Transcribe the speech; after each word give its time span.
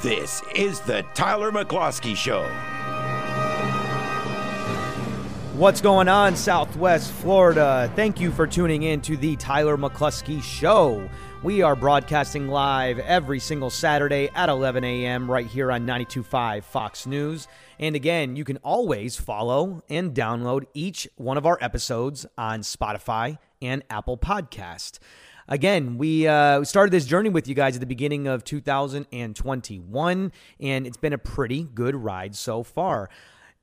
This 0.00 0.42
is 0.54 0.78
the 0.80 1.04
Tyler 1.14 1.50
McCloskey 1.50 2.14
Show. 2.14 2.48
What's 5.58 5.80
going 5.80 6.06
on, 6.06 6.36
Southwest 6.36 7.10
Florida? 7.10 7.90
Thank 7.96 8.20
you 8.20 8.30
for 8.30 8.46
tuning 8.46 8.84
in 8.84 9.00
to 9.00 9.16
the 9.16 9.34
Tyler 9.34 9.76
McCloskey 9.76 10.40
Show. 10.40 11.10
We 11.42 11.62
are 11.62 11.74
broadcasting 11.74 12.46
live 12.46 13.00
every 13.00 13.40
single 13.40 13.68
Saturday 13.68 14.30
at 14.36 14.48
11 14.48 14.84
a.m. 14.84 15.28
right 15.28 15.48
here 15.48 15.72
on 15.72 15.84
92.5 15.84 16.62
Fox 16.62 17.08
News. 17.08 17.48
And 17.80 17.96
again, 17.96 18.36
you 18.36 18.44
can 18.44 18.58
always 18.58 19.16
follow 19.16 19.82
and 19.90 20.14
download 20.14 20.66
each 20.74 21.08
one 21.16 21.36
of 21.36 21.44
our 21.44 21.58
episodes 21.60 22.24
on 22.38 22.60
Spotify 22.60 23.38
and 23.60 23.82
Apple 23.90 24.16
Podcast. 24.16 25.00
Again, 25.48 25.98
we 25.98 26.28
uh, 26.28 26.62
started 26.62 26.92
this 26.92 27.04
journey 27.04 27.30
with 27.30 27.48
you 27.48 27.56
guys 27.56 27.74
at 27.74 27.80
the 27.80 27.86
beginning 27.86 28.28
of 28.28 28.44
2021, 28.44 30.32
and 30.60 30.86
it's 30.86 30.96
been 30.96 31.12
a 31.12 31.18
pretty 31.18 31.64
good 31.64 31.96
ride 31.96 32.36
so 32.36 32.62
far. 32.62 33.10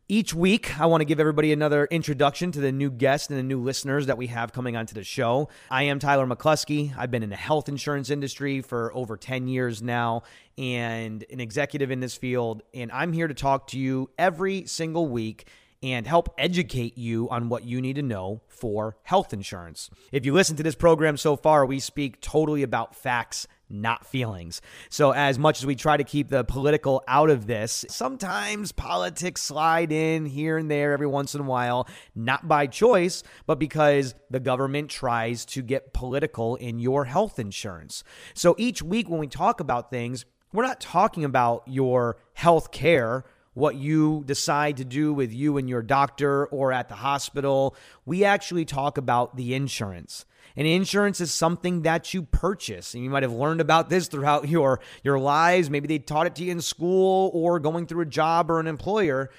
Each 0.07 0.35
week, 0.35 0.79
I 0.79 0.85
want 0.85 1.01
to 1.01 1.05
give 1.05 1.19
everybody 1.19 1.51
another 1.51 1.85
introduction 1.85 2.51
to 2.51 2.59
the 2.61 2.71
new 2.71 2.91
guests 2.91 3.27
and 3.29 3.39
the 3.39 3.43
new 3.43 3.59
listeners 3.59 4.05
that 4.05 4.19
we 4.19 4.27
have 4.27 4.53
coming 4.53 4.77
onto 4.77 4.93
the 4.93 5.03
show. 5.03 5.49
I 5.71 5.81
am 5.83 5.97
Tyler 5.97 6.27
McCloskey. 6.27 6.95
I've 6.95 7.09
been 7.09 7.23
in 7.23 7.31
the 7.31 7.35
health 7.35 7.67
insurance 7.67 8.11
industry 8.11 8.61
for 8.61 8.93
over 8.93 9.17
10 9.17 9.47
years 9.47 9.81
now 9.81 10.21
and 10.59 11.25
an 11.31 11.39
executive 11.39 11.89
in 11.89 12.01
this 12.01 12.15
field. 12.15 12.61
And 12.71 12.91
I'm 12.91 13.13
here 13.13 13.27
to 13.27 13.33
talk 13.33 13.65
to 13.69 13.79
you 13.79 14.11
every 14.15 14.67
single 14.67 15.07
week 15.07 15.47
and 15.83 16.07
help 16.07 16.33
educate 16.37 16.97
you 16.97 17.29
on 17.29 17.49
what 17.49 17.65
you 17.65 17.81
need 17.81 17.95
to 17.95 18.01
know 18.01 18.41
for 18.47 18.97
health 19.03 19.33
insurance. 19.33 19.89
If 20.11 20.25
you 20.25 20.33
listen 20.33 20.55
to 20.57 20.63
this 20.63 20.75
program 20.75 21.17
so 21.17 21.35
far, 21.35 21.65
we 21.65 21.79
speak 21.79 22.21
totally 22.21 22.63
about 22.63 22.95
facts, 22.95 23.47
not 23.69 24.05
feelings. 24.05 24.61
So, 24.89 25.11
as 25.11 25.39
much 25.39 25.59
as 25.59 25.65
we 25.65 25.75
try 25.75 25.97
to 25.97 26.03
keep 26.03 26.29
the 26.29 26.43
political 26.43 27.03
out 27.07 27.29
of 27.29 27.47
this, 27.47 27.85
sometimes 27.89 28.71
politics 28.71 29.41
slide 29.41 29.91
in 29.91 30.25
here 30.25 30.57
and 30.57 30.69
there 30.69 30.93
every 30.93 31.07
once 31.07 31.35
in 31.35 31.41
a 31.41 31.45
while, 31.45 31.87
not 32.15 32.47
by 32.47 32.67
choice, 32.67 33.23
but 33.45 33.59
because 33.59 34.15
the 34.29 34.39
government 34.39 34.89
tries 34.89 35.45
to 35.45 35.61
get 35.61 35.93
political 35.93 36.55
in 36.55 36.79
your 36.79 37.05
health 37.05 37.39
insurance. 37.39 38.03
So, 38.33 38.55
each 38.57 38.81
week 38.81 39.09
when 39.09 39.19
we 39.19 39.27
talk 39.27 39.59
about 39.59 39.89
things, 39.89 40.25
we're 40.53 40.65
not 40.65 40.79
talking 40.79 41.25
about 41.25 41.63
your 41.65 42.17
health 42.33 42.71
care 42.71 43.25
what 43.55 43.75
you 43.75 44.23
decide 44.27 44.77
to 44.77 44.85
do 44.85 45.13
with 45.13 45.33
you 45.33 45.57
and 45.57 45.67
your 45.67 45.81
doctor 45.81 46.45
or 46.47 46.71
at 46.71 46.89
the 46.89 46.95
hospital. 46.95 47.75
We 48.05 48.23
actually 48.23 48.65
talk 48.65 48.99
about 48.99 49.35
the 49.35 49.55
insurance. 49.55 50.25
And 50.57 50.67
insurance 50.67 51.19
is 51.19 51.33
something 51.33 51.81
that 51.81 52.13
you 52.13 52.21
purchase. 52.21 52.93
And 52.93 53.03
you 53.03 53.09
might 53.09 53.23
have 53.23 53.33
learned 53.33 53.61
about 53.61 53.89
this 53.89 54.07
throughout 54.07 54.47
your, 54.49 54.79
your 55.03 55.17
lives. 55.17 55.69
Maybe 55.69 55.87
they 55.87 55.99
taught 55.99 56.27
it 56.27 56.35
to 56.35 56.43
you 56.43 56.51
in 56.51 56.61
school 56.61 57.31
or 57.33 57.59
going 57.59 57.87
through 57.87 58.01
a 58.01 58.05
job 58.05 58.51
or 58.51 58.59
an 58.59 58.67
employer. 58.67 59.31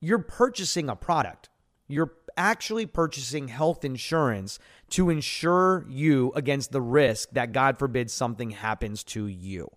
You're 0.00 0.18
purchasing 0.18 0.88
a 0.90 0.96
product. 0.96 1.48
You're 1.88 2.12
actually 2.36 2.86
purchasing 2.86 3.48
health 3.48 3.84
insurance 3.84 4.58
to 4.90 5.10
insure 5.10 5.84
you 5.88 6.32
against 6.36 6.70
the 6.70 6.80
risk 6.80 7.28
that, 7.32 7.52
God 7.52 7.78
forbid, 7.78 8.10
something 8.10 8.50
happens 8.50 9.02
to 9.04 9.26
you. 9.26 9.68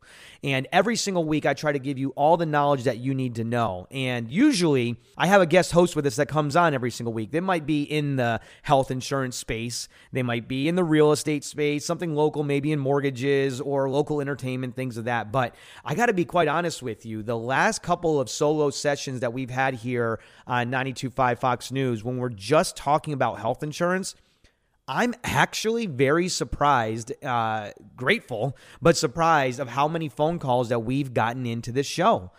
And 0.44 0.67
every 0.72 0.95
single 0.95 1.23
week, 1.23 1.45
I 1.45 1.55
try 1.55 1.72
to 1.72 1.80
give 1.80 1.97
you 1.97 2.09
all 2.11 2.38
the 2.38 2.45
knowledge 2.45 2.83
that 2.83 2.97
you 2.97 3.16
need 3.16 3.35
to 3.35 3.44
know. 3.44 3.88
And 3.89 4.30
usually, 4.30 4.97
I 5.17 5.25
have 5.25 5.41
a 5.41 5.47
guest 5.47 5.72
host 5.72 5.95
with 5.95 6.05
us 6.05 6.17
that 6.17 6.28
comes 6.28 6.55
on 6.55 6.73
every 6.73 6.91
single 6.91 7.13
week. 7.13 7.31
They 7.31 7.39
might 7.39 7.66
be 7.66 7.81
in 7.81 8.17
the 8.17 8.41
health 8.61 8.91
insurance 8.91 9.35
space, 9.35 9.89
they 10.11 10.23
might 10.23 10.47
be 10.47 10.67
in 10.67 10.75
the 10.75 10.83
real 10.83 11.11
estate 11.11 11.44
space, 11.44 11.85
something 11.85 12.13
local, 12.13 12.44
maybe 12.44 12.72
in 12.72 12.79
mortgages 12.79 13.59
or 13.59 13.90
local 13.90 14.22
entertainment, 14.22 14.75
things 14.75 14.97
of 14.97 15.06
that. 15.06 15.31
But 15.31 15.56
I 15.84 15.96
got 15.96 16.07
to 16.07 16.13
be 16.13 16.25
quite 16.25 16.47
honest 16.47 16.84
with 16.84 17.06
you. 17.06 17.23
The 17.23 17.38
last 17.38 17.81
couple 17.81 18.19
of 18.19 18.29
solo 18.29 18.69
sessions 18.69 19.22
that 19.22 19.34
we've 19.34 19.50
had 19.50 19.73
here 19.73 20.19
on 20.46 20.69
925 20.69 21.40
Fox 21.40 21.72
News, 21.72 22.03
when 22.03 22.17
we're 22.17 22.29
just 22.47 22.78
talking 22.78 23.13
about 23.13 23.40
health 23.40 23.62
insurance, 23.62 24.16
I'm 24.88 25.13
actually 25.25 25.85
very 25.85 26.30
surprised, 26.30 27.12
uh, 27.24 27.72
grateful, 27.97 28.56
but 28.81 28.96
surprised 28.96 29.59
of 29.59 29.68
how 29.68 29.90
many 29.90 30.08
phone 30.08 30.40
calls 30.40 30.69
that 30.69 30.80
we've 30.80 31.13
gotten 31.13 31.46
into 31.46 31.74
this 31.74 31.88
show. 31.88 32.31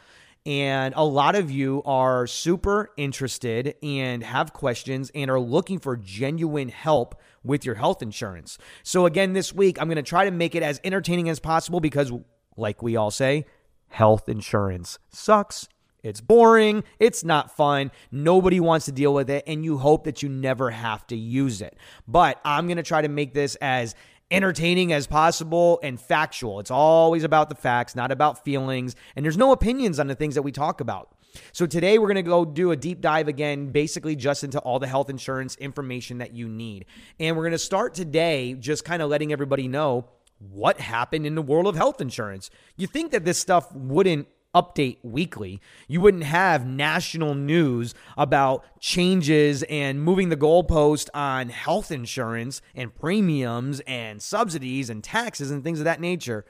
And 0.47 0.95
a 0.97 1.05
lot 1.05 1.35
of 1.35 1.51
you 1.51 1.83
are 1.85 2.27
super 2.27 2.89
interested 2.97 3.75
and 3.83 4.23
have 4.23 4.55
questions 4.55 5.11
and 5.15 5.31
are 5.31 5.39
looking 5.39 5.79
for 5.79 5.95
genuine 5.95 6.71
help 6.71 7.21
with 7.45 7.67
your 7.67 7.75
health 7.75 8.01
insurance. 8.01 8.57
So, 8.83 9.05
again, 9.05 9.35
this 9.35 9.53
week, 9.53 9.79
I'm 9.79 9.89
going 9.89 9.97
to 9.97 10.03
try 10.03 10.25
to 10.25 10.31
make 10.31 10.55
it 10.55 10.63
as 10.63 10.81
entertaining 10.85 11.29
as 11.29 11.39
possible 11.39 11.81
because, 11.81 12.11
like 12.57 12.83
we 12.83 12.97
all 12.97 13.11
say, 13.11 13.45
health 13.89 14.27
insurance 14.27 14.99
sucks 15.11 15.69
it's 16.03 16.21
boring. 16.21 16.85
It's 16.99 17.25
not 17.25 17.57
fun. 17.57 17.91
Nobody 18.11 18.61
wants 18.61 18.87
to 18.87 18.93
deal 18.93 19.13
with 19.13 19.31
it. 19.31 19.45
And 19.47 19.65
you 19.65 19.79
hope 19.79 20.05
that 20.05 20.23
you 20.23 20.29
never 20.29 20.71
have 20.71 21.07
to 21.09 21.17
use 21.17 21.61
it. 21.61 21.77
But 22.07 22.41
I'm 22.45 22.67
going 22.67 22.77
to 22.77 22.83
try 22.83 23.03
to 23.03 23.09
make 23.09 23.35
this 23.35 23.57
as 23.57 23.95
entertaining 24.31 24.93
as 24.93 25.07
possible 25.07 25.81
and 25.83 26.01
factual. 26.01 26.61
It's 26.61 26.71
always 26.71 27.25
about 27.25 27.49
the 27.49 27.55
facts, 27.55 27.97
not 27.97 28.13
about 28.13 28.45
feelings. 28.45 28.95
And 29.17 29.25
there's 29.25 29.39
no 29.39 29.53
opinions 29.53 29.99
on 29.99 30.07
the 30.07 30.15
things 30.15 30.35
that 30.35 30.43
we 30.43 30.53
talk 30.53 30.81
about. 30.81 31.15
So 31.53 31.67
today 31.67 31.99
we're 31.99 32.07
going 32.07 32.17
to 32.17 32.23
go 32.23 32.45
do 32.45 32.71
a 32.71 32.77
deep 32.77 33.01
dive 33.01 33.29
again, 33.29 33.71
basically 33.71 34.17
just 34.17 34.45
into 34.45 34.59
all 34.61 34.79
the 34.79 34.87
health 34.87 35.11
insurance 35.11 35.57
information 35.57 36.19
that 36.19 36.33
you 36.35 36.49
need. 36.49 36.87
And 37.19 37.37
we're 37.37 37.45
going 37.45 37.53
to 37.53 37.59
start 37.59 37.95
today 37.95 38.55
just 38.55 38.85
kind 38.85 39.03
of 39.03 39.11
letting 39.11 39.33
everybody 39.33 39.69
know 39.69 40.09
what 40.39 40.81
happened 40.81 41.27
in 41.27 41.35
the 41.35 41.43
world 41.43 41.67
of 41.67 41.75
health 41.75 42.01
insurance. 42.01 42.51
You 42.77 42.87
think 42.87 43.13
that 43.13 43.25
this 43.25 43.39
stuff 43.39 43.75
wouldn't 43.75 44.29
update 44.55 44.99
weekly. 45.03 45.61
You 45.87 46.01
wouldn't 46.01 46.25
have 46.25 46.67
national 46.67 47.35
news 47.35 47.95
about 48.17 48.65
changes 48.81 49.63
and 49.65 50.03
moving 50.03 50.29
the 50.29 50.37
goalpost 50.37 51.09
on 51.15 51.49
health 51.49 51.91
insurance 51.91 52.63
and 52.75 52.95
premiums 52.95 53.81
and 53.81 54.23
subsidies 54.23 54.91
and 54.91 55.05
taxes 55.05 55.51
and 55.51 55.63
things 55.63 55.81
of 55.81 55.85
that 55.85 56.01
nature. 56.01 56.45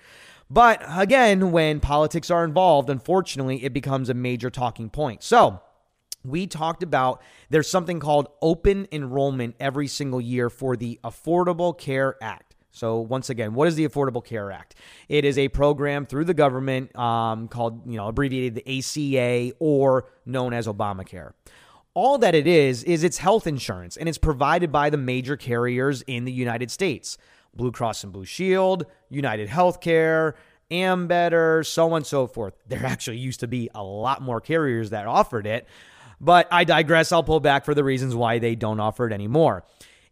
But 0.50 0.82
again, 0.86 1.52
when 1.52 1.80
politics 1.80 2.30
are 2.30 2.44
involved, 2.44 2.88
unfortunately, 2.88 3.64
it 3.64 3.72
becomes 3.72 4.08
a 4.08 4.14
major 4.14 4.48
talking 4.48 4.88
point. 4.88 5.22
So, 5.22 5.60
we 6.24 6.46
talked 6.46 6.82
about 6.82 7.22
there's 7.48 7.70
something 7.70 8.00
called 8.00 8.28
open 8.42 8.88
enrollment 8.90 9.56
every 9.60 9.86
single 9.86 10.20
year 10.20 10.50
for 10.50 10.76
the 10.76 10.98
Affordable 11.04 11.76
Care 11.76 12.16
Act. 12.20 12.47
So 12.70 12.98
once 13.00 13.30
again, 13.30 13.54
what 13.54 13.68
is 13.68 13.74
the 13.74 13.88
Affordable 13.88 14.24
Care 14.24 14.52
Act? 14.52 14.74
It 15.08 15.24
is 15.24 15.38
a 15.38 15.48
program 15.48 16.06
through 16.06 16.24
the 16.24 16.34
government 16.34 16.96
um, 16.96 17.48
called, 17.48 17.90
you 17.90 17.96
know, 17.96 18.08
abbreviated 18.08 18.54
the 18.54 18.78
ACA 18.78 19.54
or 19.58 20.06
known 20.26 20.52
as 20.52 20.66
Obamacare. 20.66 21.32
All 21.94 22.18
that 22.18 22.34
it 22.34 22.46
is 22.46 22.84
is 22.84 23.02
it's 23.02 23.18
health 23.18 23.46
insurance, 23.46 23.96
and 23.96 24.08
it's 24.08 24.18
provided 24.18 24.70
by 24.70 24.90
the 24.90 24.96
major 24.96 25.36
carriers 25.36 26.02
in 26.02 26.24
the 26.24 26.32
United 26.32 26.70
States: 26.70 27.18
Blue 27.54 27.72
Cross 27.72 28.04
and 28.04 28.12
Blue 28.12 28.24
Shield, 28.24 28.86
United 29.08 29.48
Healthcare, 29.48 30.34
Ambetter, 30.70 31.66
so 31.66 31.90
on 31.90 31.96
and 31.96 32.06
so 32.06 32.26
forth. 32.26 32.54
There 32.68 32.84
actually 32.84 33.18
used 33.18 33.40
to 33.40 33.48
be 33.48 33.68
a 33.74 33.82
lot 33.82 34.22
more 34.22 34.40
carriers 34.40 34.90
that 34.90 35.06
offered 35.06 35.46
it, 35.46 35.66
but 36.20 36.46
I 36.52 36.62
digress. 36.64 37.10
I'll 37.10 37.24
pull 37.24 37.40
back 37.40 37.64
for 37.64 37.74
the 37.74 37.82
reasons 37.82 38.14
why 38.14 38.38
they 38.38 38.54
don't 38.54 38.78
offer 38.78 39.06
it 39.06 39.12
anymore. 39.12 39.64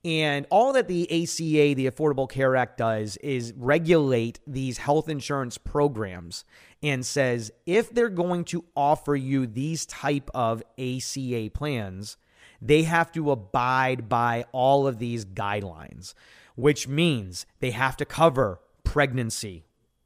And 0.06 0.46
all 0.50 0.72
that 0.74 0.86
the 0.86 1.02
ACA, 1.10 1.74
the 1.74 1.90
Affordable 1.90 2.30
Care 2.30 2.54
Act, 2.54 2.78
does 2.78 3.16
is 3.16 3.52
regulate 3.56 4.38
these 4.46 4.78
health 4.78 5.08
insurance 5.08 5.58
programs 5.58 6.44
and 6.80 7.04
says 7.04 7.50
if 7.66 7.90
they're 7.90 8.08
going 8.08 8.44
to 8.44 8.64
offer 8.76 9.16
you 9.16 9.48
these 9.48 9.84
type 9.84 10.30
of 10.32 10.62
ACA 10.78 11.50
plans, 11.52 12.18
they 12.62 12.84
have 12.84 13.10
to 13.12 13.32
abide 13.32 14.08
by 14.08 14.44
all 14.52 14.86
of 14.86 15.00
these 15.00 15.24
guidelines, 15.24 16.14
which 16.54 16.86
means 16.86 17.44
they 17.58 17.72
have 17.72 17.96
to 17.96 18.04
cover 18.04 18.60
pregnancy, 18.84 19.64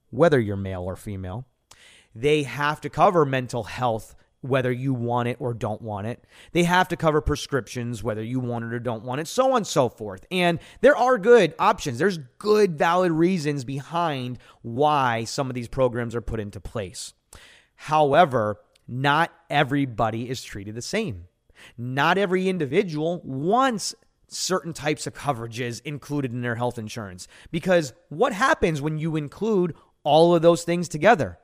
whether 0.09 0.41
you're 0.41 0.57
male 0.57 0.85
or 0.85 0.97
female. 0.97 1.45
They 2.15 2.45
have 2.45 2.81
to 2.81 2.89
cover 2.89 3.27
mental 3.27 3.65
health 3.65 4.17
whether 4.43 4.73
you 4.73 4.95
want 4.95 5.29
it 5.29 5.37
or 5.39 5.53
don't 5.53 5.83
want 5.83 6.07
it. 6.07 6.25
They 6.53 6.65
have 6.65 6.89
to 6.89 6.97
cover 6.97 7.21
prescriptions, 7.21 8.03
whether 8.03 8.23
you 8.23 8.41
want 8.41 8.65
it 8.65 8.73
or 8.73 8.79
don't 8.79 9.05
want 9.05 9.21
it, 9.21 9.29
so 9.29 9.51
on 9.51 9.59
and 9.59 9.67
so 9.67 9.89
forth. 9.89 10.25
And 10.31 10.59
there 10.81 10.97
are 10.97 11.19
good 11.19 11.55
options. 11.59 11.99
There's 11.99 12.19
good, 12.39 12.79
valid 12.79 13.13
reasons 13.13 13.65
behind 13.65 14.39
why 14.63 15.25
some 15.25 15.51
of 15.51 15.55
these 15.55 15.69
programs 15.69 16.15
are 16.15 16.23
put 16.23 16.41
into 16.41 16.61
place. 16.61 17.13
However, 17.75 18.61
not 18.89 19.33
everybody 19.49 20.29
is 20.29 20.43
treated 20.43 20.75
the 20.75 20.83
same. 20.83 21.27
Not 21.77 22.19
every 22.19 22.49
individual 22.49 23.21
wants 23.25 23.95
certain 24.29 24.73
types 24.73 25.07
of 25.07 25.15
coverages 25.15 25.83
included 25.85 26.33
in 26.33 26.41
their 26.41 26.55
health 26.55 26.79
insurance. 26.79 27.29
Because 27.51 27.93
what 28.09 28.33
happens 28.33 28.81
when 28.81 28.99
you 28.99 29.17
include 29.17 29.75
all 30.03 30.35
of 30.35 30.43
those 30.43 30.63
things 30.63 30.89
together? 30.89 31.39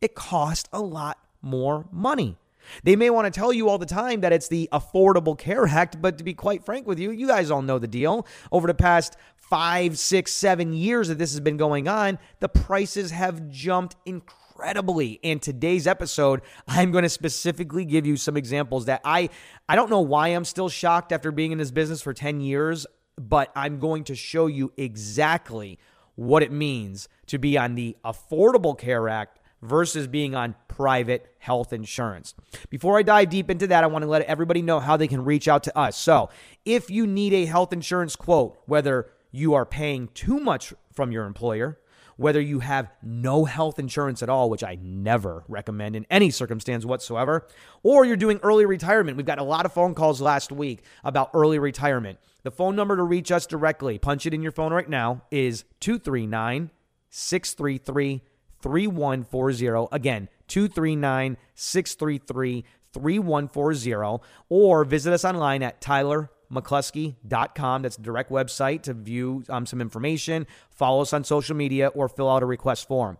It 0.00 0.14
costs 0.14 0.68
a 0.72 0.80
lot 0.80 1.18
more 1.40 1.86
money. 1.90 2.36
They 2.82 2.96
may 2.96 3.10
want 3.10 3.32
to 3.32 3.38
tell 3.38 3.52
you 3.52 3.68
all 3.68 3.78
the 3.78 3.86
time 3.86 4.20
that 4.20 4.32
it's 4.32 4.48
the 4.48 4.68
Affordable 4.72 5.38
Care 5.38 5.66
Act, 5.66 6.00
but 6.00 6.18
to 6.18 6.24
be 6.24 6.34
quite 6.34 6.64
frank 6.64 6.86
with 6.86 6.98
you, 6.98 7.10
you 7.10 7.26
guys 7.26 7.50
all 7.50 7.62
know 7.62 7.78
the 7.78 7.88
deal. 7.88 8.26
Over 8.50 8.66
the 8.66 8.74
past 8.74 9.16
five, 9.36 9.98
six, 9.98 10.32
seven 10.32 10.72
years 10.72 11.08
that 11.08 11.18
this 11.18 11.32
has 11.32 11.40
been 11.40 11.56
going 11.56 11.88
on, 11.88 12.18
the 12.40 12.48
prices 12.48 13.10
have 13.10 13.50
jumped 13.50 13.96
incredibly. 14.06 15.20
In 15.22 15.40
today's 15.40 15.86
episode, 15.86 16.40
I'm 16.66 16.90
going 16.90 17.02
to 17.02 17.08
specifically 17.08 17.84
give 17.84 18.06
you 18.06 18.16
some 18.16 18.36
examples 18.36 18.86
that 18.86 19.00
I 19.04 19.28
I 19.68 19.76
don't 19.76 19.90
know 19.90 20.00
why 20.00 20.28
I'm 20.28 20.44
still 20.44 20.68
shocked 20.68 21.12
after 21.12 21.30
being 21.30 21.52
in 21.52 21.58
this 21.58 21.70
business 21.70 22.00
for 22.00 22.14
10 22.14 22.40
years, 22.40 22.86
but 23.18 23.50
I'm 23.54 23.78
going 23.78 24.04
to 24.04 24.14
show 24.14 24.46
you 24.46 24.72
exactly 24.76 25.78
what 26.14 26.42
it 26.42 26.52
means 26.52 27.08
to 27.26 27.38
be 27.38 27.58
on 27.58 27.74
the 27.74 27.96
Affordable 28.04 28.78
Care 28.78 29.08
Act 29.08 29.38
versus 29.62 30.06
being 30.06 30.34
on 30.34 30.54
private 30.72 31.34
health 31.38 31.72
insurance. 31.72 32.34
Before 32.70 32.98
I 32.98 33.02
dive 33.02 33.28
deep 33.28 33.50
into 33.50 33.66
that, 33.66 33.84
I 33.84 33.86
want 33.88 34.02
to 34.02 34.10
let 34.10 34.22
everybody 34.22 34.62
know 34.62 34.80
how 34.80 34.96
they 34.96 35.06
can 35.06 35.24
reach 35.24 35.48
out 35.48 35.64
to 35.64 35.78
us. 35.78 35.96
So, 35.96 36.30
if 36.64 36.90
you 36.90 37.06
need 37.06 37.34
a 37.34 37.44
health 37.44 37.72
insurance 37.72 38.16
quote, 38.16 38.58
whether 38.64 39.10
you 39.30 39.52
are 39.54 39.66
paying 39.66 40.08
too 40.14 40.40
much 40.40 40.72
from 40.92 41.12
your 41.12 41.26
employer, 41.26 41.78
whether 42.16 42.40
you 42.40 42.60
have 42.60 42.90
no 43.02 43.44
health 43.44 43.78
insurance 43.78 44.22
at 44.22 44.30
all, 44.30 44.48
which 44.48 44.64
I 44.64 44.78
never 44.80 45.44
recommend 45.46 45.94
in 45.94 46.06
any 46.10 46.30
circumstance 46.30 46.84
whatsoever, 46.84 47.46
or 47.82 48.04
you're 48.04 48.16
doing 48.16 48.40
early 48.42 48.64
retirement. 48.64 49.16
We've 49.16 49.26
got 49.26 49.38
a 49.38 49.44
lot 49.44 49.66
of 49.66 49.72
phone 49.72 49.94
calls 49.94 50.20
last 50.20 50.52
week 50.52 50.82
about 51.04 51.30
early 51.34 51.58
retirement. 51.58 52.18
The 52.44 52.50
phone 52.50 52.76
number 52.76 52.96
to 52.96 53.02
reach 53.02 53.30
us 53.30 53.46
directly, 53.46 53.98
punch 53.98 54.24
it 54.26 54.32
in 54.34 54.42
your 54.42 54.52
phone 54.52 54.72
right 54.72 54.88
now, 54.88 55.22
is 55.30 55.64
239 55.80 56.70
633 57.10 58.22
3140. 58.62 59.88
Again, 59.92 60.28
239 60.48 61.36
633 61.54 62.64
3140. 62.92 64.24
Or 64.48 64.84
visit 64.84 65.12
us 65.12 65.24
online 65.24 65.62
at 65.62 65.80
tylermccloskey.com. 65.80 67.82
That's 67.82 67.98
a 67.98 68.02
direct 68.02 68.30
website 68.30 68.82
to 68.82 68.94
view 68.94 69.44
um, 69.48 69.66
some 69.66 69.80
information, 69.80 70.46
follow 70.70 71.02
us 71.02 71.12
on 71.12 71.24
social 71.24 71.56
media, 71.56 71.88
or 71.88 72.08
fill 72.08 72.30
out 72.30 72.42
a 72.42 72.46
request 72.46 72.88
form 72.88 73.18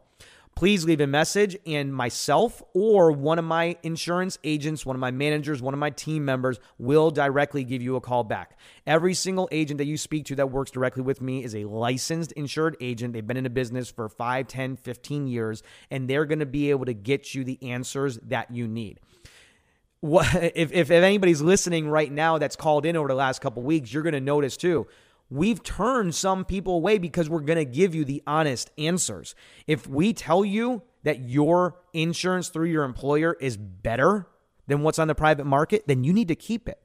please 0.54 0.84
leave 0.84 1.00
a 1.00 1.06
message 1.06 1.56
and 1.66 1.92
myself 1.92 2.62
or 2.74 3.10
one 3.10 3.38
of 3.38 3.44
my 3.44 3.76
insurance 3.82 4.38
agents, 4.44 4.86
one 4.86 4.94
of 4.94 5.00
my 5.00 5.10
managers, 5.10 5.62
one 5.62 5.74
of 5.74 5.80
my 5.80 5.90
team 5.90 6.24
members 6.24 6.60
will 6.78 7.10
directly 7.10 7.64
give 7.64 7.82
you 7.82 7.96
a 7.96 8.00
call 8.00 8.24
back. 8.24 8.58
Every 8.86 9.14
single 9.14 9.48
agent 9.50 9.78
that 9.78 9.86
you 9.86 9.96
speak 9.96 10.26
to 10.26 10.36
that 10.36 10.50
works 10.50 10.70
directly 10.70 11.02
with 11.02 11.20
me 11.20 11.42
is 11.42 11.54
a 11.54 11.64
licensed 11.64 12.32
insured 12.32 12.76
agent. 12.80 13.12
They've 13.12 13.26
been 13.26 13.36
in 13.36 13.46
a 13.46 13.50
business 13.50 13.90
for 13.90 14.08
5, 14.08 14.46
10, 14.46 14.76
15 14.76 15.26
years 15.26 15.62
and 15.90 16.08
they're 16.08 16.26
going 16.26 16.40
to 16.40 16.46
be 16.46 16.70
able 16.70 16.84
to 16.84 16.94
get 16.94 17.34
you 17.34 17.44
the 17.44 17.58
answers 17.62 18.18
that 18.24 18.50
you 18.50 18.68
need. 18.68 19.00
What, 20.00 20.32
if, 20.54 20.72
if 20.72 20.90
anybody's 20.90 21.40
listening 21.40 21.88
right 21.88 22.12
now 22.12 22.38
that's 22.38 22.56
called 22.56 22.86
in 22.86 22.96
over 22.96 23.08
the 23.08 23.14
last 23.14 23.40
couple 23.40 23.62
weeks, 23.62 23.92
you're 23.92 24.02
going 24.02 24.12
to 24.12 24.20
notice 24.20 24.56
too 24.56 24.86
we've 25.32 25.62
turned 25.62 26.14
some 26.14 26.44
people 26.44 26.74
away 26.74 26.98
because 26.98 27.30
we're 27.30 27.40
going 27.40 27.58
to 27.58 27.64
give 27.64 27.94
you 27.94 28.04
the 28.04 28.22
honest 28.26 28.70
answers. 28.76 29.34
If 29.66 29.86
we 29.86 30.12
tell 30.12 30.44
you 30.44 30.82
that 31.04 31.20
your 31.20 31.80
insurance 31.94 32.48
through 32.48 32.66
your 32.66 32.84
employer 32.84 33.36
is 33.40 33.56
better 33.56 34.28
than 34.66 34.82
what's 34.82 34.98
on 34.98 35.08
the 35.08 35.14
private 35.14 35.46
market, 35.46 35.84
then 35.86 36.04
you 36.04 36.12
need 36.12 36.28
to 36.28 36.34
keep 36.34 36.68
it. 36.68 36.81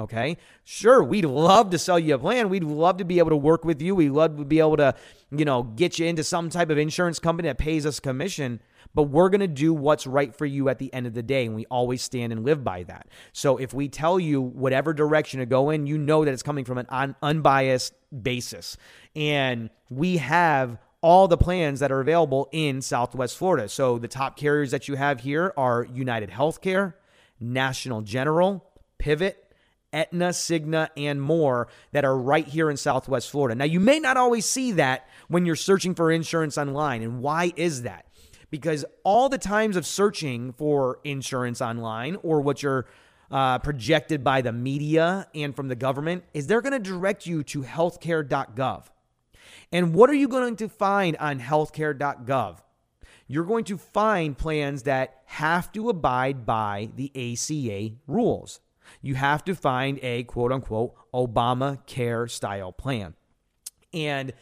Okay. 0.00 0.38
Sure, 0.64 1.02
we'd 1.04 1.26
love 1.26 1.68
to 1.70 1.78
sell 1.78 1.98
you 1.98 2.14
a 2.14 2.18
plan. 2.18 2.48
We'd 2.48 2.64
love 2.64 2.96
to 2.96 3.04
be 3.04 3.18
able 3.18 3.30
to 3.30 3.36
work 3.36 3.66
with 3.66 3.82
you. 3.82 3.94
We'd 3.94 4.10
love 4.10 4.38
to 4.38 4.44
be 4.46 4.58
able 4.58 4.78
to, 4.78 4.94
you 5.30 5.44
know, 5.44 5.62
get 5.62 5.98
you 5.98 6.06
into 6.06 6.24
some 6.24 6.48
type 6.48 6.70
of 6.70 6.78
insurance 6.78 7.18
company 7.18 7.48
that 7.48 7.58
pays 7.58 7.84
us 7.84 8.00
commission. 8.00 8.60
But 8.94 9.04
we're 9.04 9.28
going 9.28 9.42
to 9.42 9.46
do 9.46 9.74
what's 9.74 10.06
right 10.06 10.34
for 10.34 10.46
you 10.46 10.70
at 10.70 10.78
the 10.78 10.92
end 10.94 11.06
of 11.06 11.12
the 11.12 11.22
day. 11.22 11.44
And 11.44 11.54
we 11.54 11.66
always 11.66 12.00
stand 12.00 12.32
and 12.32 12.46
live 12.46 12.64
by 12.64 12.82
that. 12.84 13.08
So 13.34 13.58
if 13.58 13.74
we 13.74 13.88
tell 13.88 14.18
you 14.18 14.40
whatever 14.40 14.94
direction 14.94 15.38
to 15.40 15.46
go 15.46 15.68
in, 15.68 15.86
you 15.86 15.98
know 15.98 16.24
that 16.24 16.32
it's 16.32 16.42
coming 16.42 16.64
from 16.64 16.78
an 16.78 16.86
un- 16.88 17.14
unbiased 17.22 17.92
basis. 18.22 18.78
And 19.14 19.68
we 19.90 20.16
have 20.16 20.78
all 21.02 21.28
the 21.28 21.36
plans 21.36 21.80
that 21.80 21.92
are 21.92 22.00
available 22.00 22.48
in 22.52 22.80
Southwest 22.80 23.36
Florida. 23.36 23.68
So 23.68 23.98
the 23.98 24.08
top 24.08 24.38
carriers 24.38 24.70
that 24.70 24.88
you 24.88 24.96
have 24.96 25.20
here 25.20 25.52
are 25.58 25.84
United 25.84 26.30
Healthcare, 26.30 26.94
National 27.38 28.00
General, 28.00 28.64
Pivot, 28.98 29.49
Aetna, 29.92 30.30
Cigna, 30.30 30.88
and 30.96 31.20
more 31.20 31.68
that 31.92 32.04
are 32.04 32.16
right 32.16 32.46
here 32.46 32.70
in 32.70 32.76
Southwest 32.76 33.30
Florida. 33.30 33.54
Now, 33.54 33.64
you 33.64 33.80
may 33.80 33.98
not 33.98 34.16
always 34.16 34.46
see 34.46 34.72
that 34.72 35.08
when 35.28 35.46
you're 35.46 35.56
searching 35.56 35.94
for 35.94 36.10
insurance 36.10 36.56
online. 36.56 37.02
And 37.02 37.20
why 37.20 37.52
is 37.56 37.82
that? 37.82 38.06
Because 38.50 38.84
all 39.04 39.28
the 39.28 39.38
times 39.38 39.76
of 39.76 39.86
searching 39.86 40.52
for 40.52 40.98
insurance 41.04 41.60
online 41.60 42.16
or 42.22 42.40
what 42.40 42.62
you're 42.62 42.86
uh, 43.30 43.58
projected 43.58 44.24
by 44.24 44.40
the 44.40 44.52
media 44.52 45.28
and 45.34 45.54
from 45.54 45.68
the 45.68 45.76
government 45.76 46.24
is 46.34 46.46
they're 46.46 46.60
going 46.60 46.72
to 46.72 46.78
direct 46.78 47.26
you 47.26 47.42
to 47.44 47.62
healthcare.gov. 47.62 48.84
And 49.72 49.94
what 49.94 50.10
are 50.10 50.14
you 50.14 50.28
going 50.28 50.56
to 50.56 50.68
find 50.68 51.16
on 51.18 51.38
healthcare.gov? 51.38 52.58
You're 53.28 53.44
going 53.44 53.64
to 53.64 53.78
find 53.78 54.36
plans 54.36 54.82
that 54.84 55.22
have 55.26 55.70
to 55.72 55.88
abide 55.88 56.44
by 56.44 56.90
the 56.96 57.12
ACA 57.14 57.94
rules 58.08 58.58
you 59.00 59.14
have 59.14 59.44
to 59.44 59.54
find 59.54 59.98
a 60.02 60.24
quote 60.24 60.52
unquote 60.52 60.94
Obamacare 61.12 62.30
style 62.30 62.72
plan. 62.72 63.14
And 63.92 64.32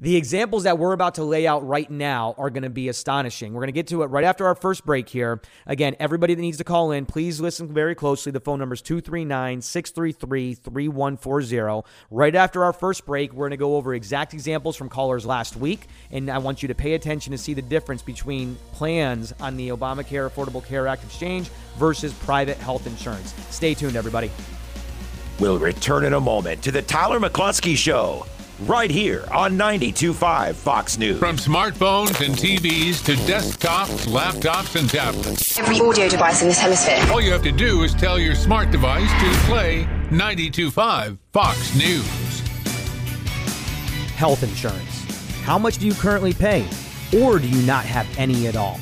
the 0.00 0.14
examples 0.14 0.62
that 0.62 0.78
we're 0.78 0.92
about 0.92 1.16
to 1.16 1.24
lay 1.24 1.46
out 1.46 1.66
right 1.66 1.90
now 1.90 2.34
are 2.38 2.50
going 2.50 2.62
to 2.62 2.70
be 2.70 2.88
astonishing. 2.88 3.52
We're 3.52 3.62
going 3.62 3.68
to 3.68 3.72
get 3.72 3.88
to 3.88 4.02
it 4.02 4.06
right 4.06 4.24
after 4.24 4.46
our 4.46 4.54
first 4.54 4.86
break 4.86 5.08
here. 5.08 5.40
Again, 5.66 5.96
everybody 5.98 6.34
that 6.34 6.40
needs 6.40 6.58
to 6.58 6.64
call 6.64 6.92
in, 6.92 7.04
please 7.04 7.40
listen 7.40 7.72
very 7.72 7.96
closely. 7.96 8.30
The 8.30 8.38
phone 8.38 8.60
number 8.60 8.74
is 8.74 8.82
239 8.82 9.60
633 9.60 10.54
3140. 10.54 11.88
Right 12.12 12.34
after 12.36 12.62
our 12.62 12.72
first 12.72 13.06
break, 13.06 13.32
we're 13.32 13.48
going 13.48 13.50
to 13.50 13.56
go 13.56 13.74
over 13.74 13.92
exact 13.92 14.34
examples 14.34 14.76
from 14.76 14.88
callers 14.88 15.26
last 15.26 15.56
week. 15.56 15.88
And 16.12 16.30
I 16.30 16.38
want 16.38 16.62
you 16.62 16.68
to 16.68 16.74
pay 16.76 16.94
attention 16.94 17.32
to 17.32 17.38
see 17.38 17.54
the 17.54 17.62
difference 17.62 18.02
between 18.02 18.56
plans 18.72 19.32
on 19.40 19.56
the 19.56 19.70
Obamacare 19.70 20.30
Affordable 20.30 20.64
Care 20.64 20.86
Act 20.86 21.02
exchange 21.02 21.48
versus 21.76 22.12
private 22.12 22.58
health 22.58 22.86
insurance. 22.86 23.34
Stay 23.50 23.74
tuned, 23.74 23.96
everybody. 23.96 24.30
We'll 25.40 25.58
return 25.58 26.04
in 26.04 26.14
a 26.14 26.20
moment 26.20 26.62
to 26.62 26.70
the 26.70 26.82
Tyler 26.82 27.18
McCloskey 27.18 27.76
Show 27.76 28.26
right 28.60 28.90
here 28.90 29.24
on 29.32 29.56
92.5 29.56 30.54
Fox 30.54 30.98
News. 30.98 31.18
From 31.18 31.36
smartphones 31.36 32.24
and 32.24 32.34
TVs 32.34 33.04
to 33.04 33.12
desktops, 33.30 34.06
laptops, 34.06 34.78
and 34.78 34.88
tablets. 34.90 35.58
Every 35.58 35.80
audio 35.80 36.08
device 36.08 36.42
in 36.42 36.48
this 36.48 36.58
hemisphere. 36.58 36.98
All 37.12 37.20
you 37.20 37.30
have 37.32 37.42
to 37.42 37.52
do 37.52 37.82
is 37.82 37.94
tell 37.94 38.18
your 38.18 38.34
smart 38.34 38.70
device 38.70 39.10
to 39.10 39.40
play 39.46 39.84
92.5 40.10 41.18
Fox 41.32 41.74
News. 41.76 42.40
Health 44.16 44.42
insurance. 44.42 45.04
How 45.42 45.58
much 45.58 45.78
do 45.78 45.86
you 45.86 45.94
currently 45.94 46.34
pay? 46.34 46.66
Or 47.22 47.38
do 47.38 47.48
you 47.48 47.64
not 47.66 47.84
have 47.84 48.06
any 48.18 48.48
at 48.48 48.56
all? 48.56 48.80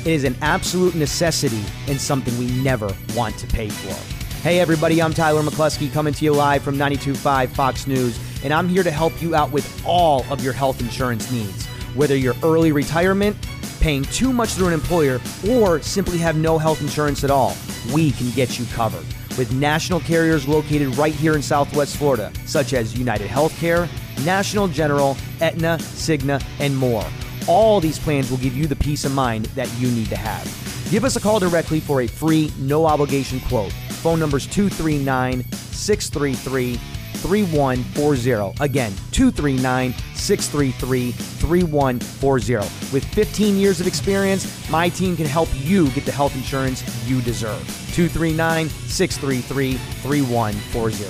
It 0.00 0.12
is 0.12 0.24
an 0.24 0.36
absolute 0.40 0.94
necessity 0.94 1.62
and 1.86 2.00
something 2.00 2.36
we 2.38 2.50
never 2.62 2.94
want 3.14 3.36
to 3.38 3.46
pay 3.46 3.68
for. 3.68 3.94
Hey, 4.42 4.60
everybody, 4.60 5.02
I'm 5.02 5.12
Tyler 5.12 5.42
McCloskey 5.42 5.92
coming 5.92 6.14
to 6.14 6.24
you 6.24 6.32
live 6.32 6.62
from 6.62 6.76
92.5 6.76 7.48
Fox 7.50 7.86
News 7.86 8.18
and 8.42 8.52
I'm 8.52 8.68
here 8.68 8.82
to 8.82 8.90
help 8.90 9.20
you 9.20 9.34
out 9.34 9.50
with 9.50 9.82
all 9.86 10.24
of 10.30 10.42
your 10.42 10.52
health 10.52 10.80
insurance 10.80 11.30
needs. 11.30 11.66
Whether 11.94 12.16
you're 12.16 12.36
early 12.42 12.72
retirement, 12.72 13.36
paying 13.80 14.04
too 14.04 14.32
much 14.32 14.50
through 14.50 14.68
an 14.68 14.72
employer, 14.72 15.20
or 15.48 15.80
simply 15.80 16.18
have 16.18 16.36
no 16.36 16.58
health 16.58 16.80
insurance 16.80 17.24
at 17.24 17.30
all, 17.30 17.56
we 17.92 18.12
can 18.12 18.30
get 18.30 18.58
you 18.58 18.66
covered. 18.66 19.06
With 19.36 19.52
national 19.52 20.00
carriers 20.00 20.48
located 20.48 20.96
right 20.96 21.14
here 21.14 21.34
in 21.34 21.42
Southwest 21.42 21.96
Florida, 21.96 22.32
such 22.44 22.72
as 22.72 22.98
United 22.98 23.28
Healthcare, 23.28 23.88
National 24.24 24.66
General, 24.68 25.16
Aetna, 25.40 25.78
Cigna, 25.80 26.42
and 26.58 26.76
more. 26.76 27.04
All 27.46 27.80
these 27.80 27.98
plans 27.98 28.30
will 28.30 28.38
give 28.38 28.56
you 28.56 28.66
the 28.66 28.76
peace 28.76 29.04
of 29.04 29.14
mind 29.14 29.46
that 29.46 29.72
you 29.78 29.90
need 29.90 30.08
to 30.08 30.16
have. 30.16 30.44
Give 30.90 31.04
us 31.04 31.16
a 31.16 31.20
call 31.20 31.38
directly 31.38 31.80
for 31.80 32.02
a 32.02 32.06
free, 32.06 32.50
no 32.58 32.86
obligation 32.86 33.40
quote. 33.40 33.72
Phone 34.02 34.18
numbers 34.18 34.46
239 34.46 35.44
633 35.52 36.80
3140. 37.18 38.62
Again, 38.62 38.92
239 39.12 39.94
633 40.14 41.12
3140. 41.12 42.54
With 42.92 43.04
15 43.04 43.56
years 43.56 43.80
of 43.80 43.86
experience, 43.86 44.68
my 44.70 44.88
team 44.88 45.16
can 45.16 45.26
help 45.26 45.48
you 45.54 45.88
get 45.90 46.04
the 46.04 46.12
health 46.12 46.34
insurance 46.34 46.82
you 47.06 47.20
deserve. 47.22 47.62
239 47.92 48.68
633 48.68 49.74
3140. 49.74 51.04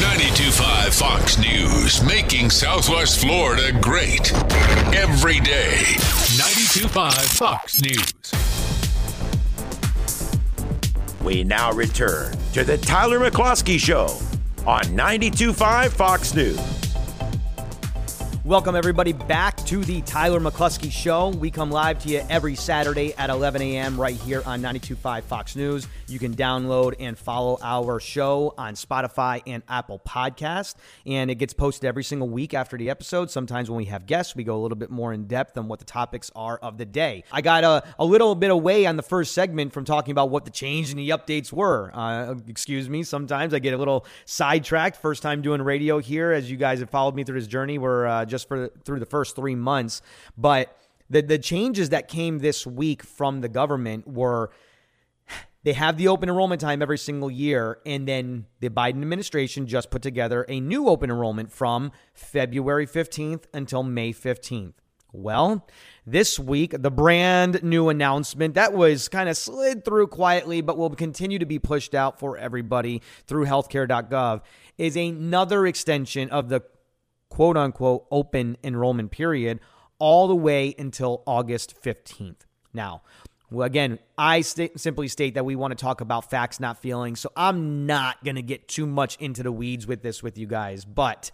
925 0.00 0.94
Fox 0.94 1.38
News, 1.38 2.02
making 2.04 2.50
Southwest 2.50 3.20
Florida 3.20 3.72
great 3.80 4.32
every 4.94 5.40
day. 5.40 5.82
925 6.38 7.14
Fox 7.14 7.80
News. 7.82 8.12
We 11.22 11.42
now 11.42 11.72
return 11.72 12.36
to 12.52 12.62
the 12.62 12.78
Tyler 12.78 13.18
McCloskey 13.18 13.80
Show 13.80 14.16
on 14.66 14.82
92.5 14.84 15.90
Fox 15.90 16.34
News. 16.34 16.85
Welcome, 18.46 18.76
everybody, 18.76 19.12
back 19.12 19.56
to 19.66 19.82
the 19.82 20.02
Tyler 20.02 20.38
McCloskey 20.38 20.92
Show. 20.92 21.30
We 21.30 21.50
come 21.50 21.72
live 21.72 21.98
to 22.04 22.08
you 22.08 22.24
every 22.30 22.54
Saturday 22.54 23.12
at 23.14 23.28
11 23.28 23.60
a.m. 23.60 24.00
right 24.00 24.14
here 24.14 24.40
on 24.46 24.62
92.5 24.62 25.24
Fox 25.24 25.56
News. 25.56 25.88
You 26.06 26.20
can 26.20 26.32
download 26.32 26.94
and 27.00 27.18
follow 27.18 27.58
our 27.60 27.98
show 27.98 28.54
on 28.56 28.74
Spotify 28.74 29.42
and 29.48 29.64
Apple 29.68 30.00
Podcast, 30.06 30.76
and 31.04 31.28
it 31.28 31.34
gets 31.34 31.54
posted 31.54 31.88
every 31.88 32.04
single 32.04 32.28
week 32.28 32.54
after 32.54 32.78
the 32.78 32.88
episode. 32.88 33.32
Sometimes 33.32 33.68
when 33.68 33.78
we 33.78 33.86
have 33.86 34.06
guests, 34.06 34.36
we 34.36 34.44
go 34.44 34.56
a 34.56 34.62
little 34.62 34.76
bit 34.76 34.90
more 34.90 35.12
in 35.12 35.24
depth 35.26 35.58
on 35.58 35.66
what 35.66 35.80
the 35.80 35.84
topics 35.84 36.30
are 36.36 36.56
of 36.58 36.78
the 36.78 36.84
day. 36.84 37.24
I 37.32 37.40
got 37.40 37.64
a, 37.64 37.82
a 37.98 38.04
little 38.04 38.36
bit 38.36 38.52
away 38.52 38.86
on 38.86 38.94
the 38.94 39.02
first 39.02 39.34
segment 39.34 39.72
from 39.72 39.84
talking 39.84 40.12
about 40.12 40.30
what 40.30 40.44
the 40.44 40.52
change 40.52 40.90
and 40.90 41.00
the 41.00 41.08
updates 41.08 41.52
were. 41.52 41.90
Uh, 41.92 42.36
excuse 42.46 42.88
me, 42.88 43.02
sometimes 43.02 43.52
I 43.54 43.58
get 43.58 43.74
a 43.74 43.76
little 43.76 44.06
sidetracked. 44.24 44.98
First 44.98 45.24
time 45.24 45.42
doing 45.42 45.60
radio 45.62 45.98
here, 45.98 46.30
as 46.30 46.48
you 46.48 46.56
guys 46.56 46.78
have 46.78 46.90
followed 46.90 47.16
me 47.16 47.24
through 47.24 47.40
this 47.40 47.48
journey, 47.48 47.78
we're 47.78 48.06
uh, 48.06 48.24
just 48.36 48.48
for 48.48 48.68
through 48.84 49.00
the 49.00 49.06
first 49.06 49.34
three 49.34 49.54
months. 49.54 50.02
But 50.36 50.76
the, 51.08 51.22
the 51.22 51.38
changes 51.38 51.90
that 51.90 52.08
came 52.08 52.38
this 52.38 52.66
week 52.66 53.02
from 53.02 53.40
the 53.40 53.48
government 53.48 54.06
were 54.06 54.50
they 55.62 55.72
have 55.72 55.96
the 55.96 56.08
open 56.08 56.28
enrollment 56.28 56.60
time 56.60 56.80
every 56.80 56.98
single 56.98 57.30
year. 57.30 57.78
And 57.84 58.06
then 58.06 58.46
the 58.60 58.68
Biden 58.68 59.02
administration 59.02 59.66
just 59.66 59.90
put 59.90 60.02
together 60.02 60.46
a 60.48 60.60
new 60.60 60.88
open 60.88 61.10
enrollment 61.10 61.50
from 61.50 61.90
February 62.14 62.86
15th 62.86 63.44
until 63.52 63.82
May 63.82 64.12
15th. 64.12 64.74
Well, 65.12 65.66
this 66.06 66.38
week, 66.38 66.74
the 66.82 66.90
brand 66.90 67.62
new 67.62 67.88
announcement 67.88 68.54
that 68.54 68.74
was 68.74 69.08
kind 69.08 69.28
of 69.28 69.36
slid 69.36 69.84
through 69.84 70.08
quietly, 70.08 70.60
but 70.60 70.76
will 70.76 70.90
continue 70.90 71.38
to 71.38 71.46
be 71.46 71.58
pushed 71.58 71.94
out 71.94 72.20
for 72.20 72.36
everybody 72.36 73.00
through 73.26 73.46
healthcare.gov 73.46 74.42
is 74.76 74.96
another 74.96 75.66
extension 75.66 76.28
of 76.30 76.48
the 76.48 76.60
quote 77.36 77.58
unquote 77.58 78.06
open 78.10 78.56
enrollment 78.64 79.10
period 79.10 79.60
all 79.98 80.26
the 80.26 80.34
way 80.34 80.74
until 80.78 81.22
August 81.26 81.74
15th. 81.82 82.46
Now, 82.72 83.02
well, 83.50 83.66
again, 83.66 83.98
I 84.16 84.40
st- 84.40 84.80
simply 84.80 85.06
state 85.08 85.34
that 85.34 85.44
we 85.44 85.54
want 85.54 85.72
to 85.72 85.74
talk 85.74 86.00
about 86.00 86.30
facts, 86.30 86.60
not 86.60 86.78
feelings. 86.78 87.20
So 87.20 87.30
I'm 87.36 87.84
not 87.84 88.24
going 88.24 88.36
to 88.36 88.42
get 88.42 88.68
too 88.68 88.86
much 88.86 89.18
into 89.18 89.42
the 89.42 89.52
weeds 89.52 89.86
with 89.86 90.02
this 90.02 90.22
with 90.22 90.38
you 90.38 90.46
guys. 90.46 90.86
But 90.86 91.30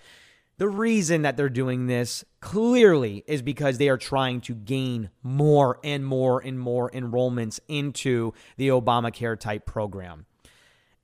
the 0.59 0.69
reason 0.69 1.23
that 1.23 1.37
they're 1.37 1.49
doing 1.49 1.87
this 1.87 2.25
clearly 2.41 3.23
is 3.29 3.41
because 3.41 3.79
they 3.79 3.89
are 3.89 3.97
trying 3.97 4.41
to 4.41 4.57
gain 4.57 5.09
more 5.23 5.79
and 5.85 6.05
more 6.05 6.41
and 6.41 6.59
more 6.59 6.91
enrollments 6.91 7.61
into 7.69 8.33
the 8.57 8.69
Obamacare 8.69 9.39
type 9.39 9.67
program. 9.67 10.27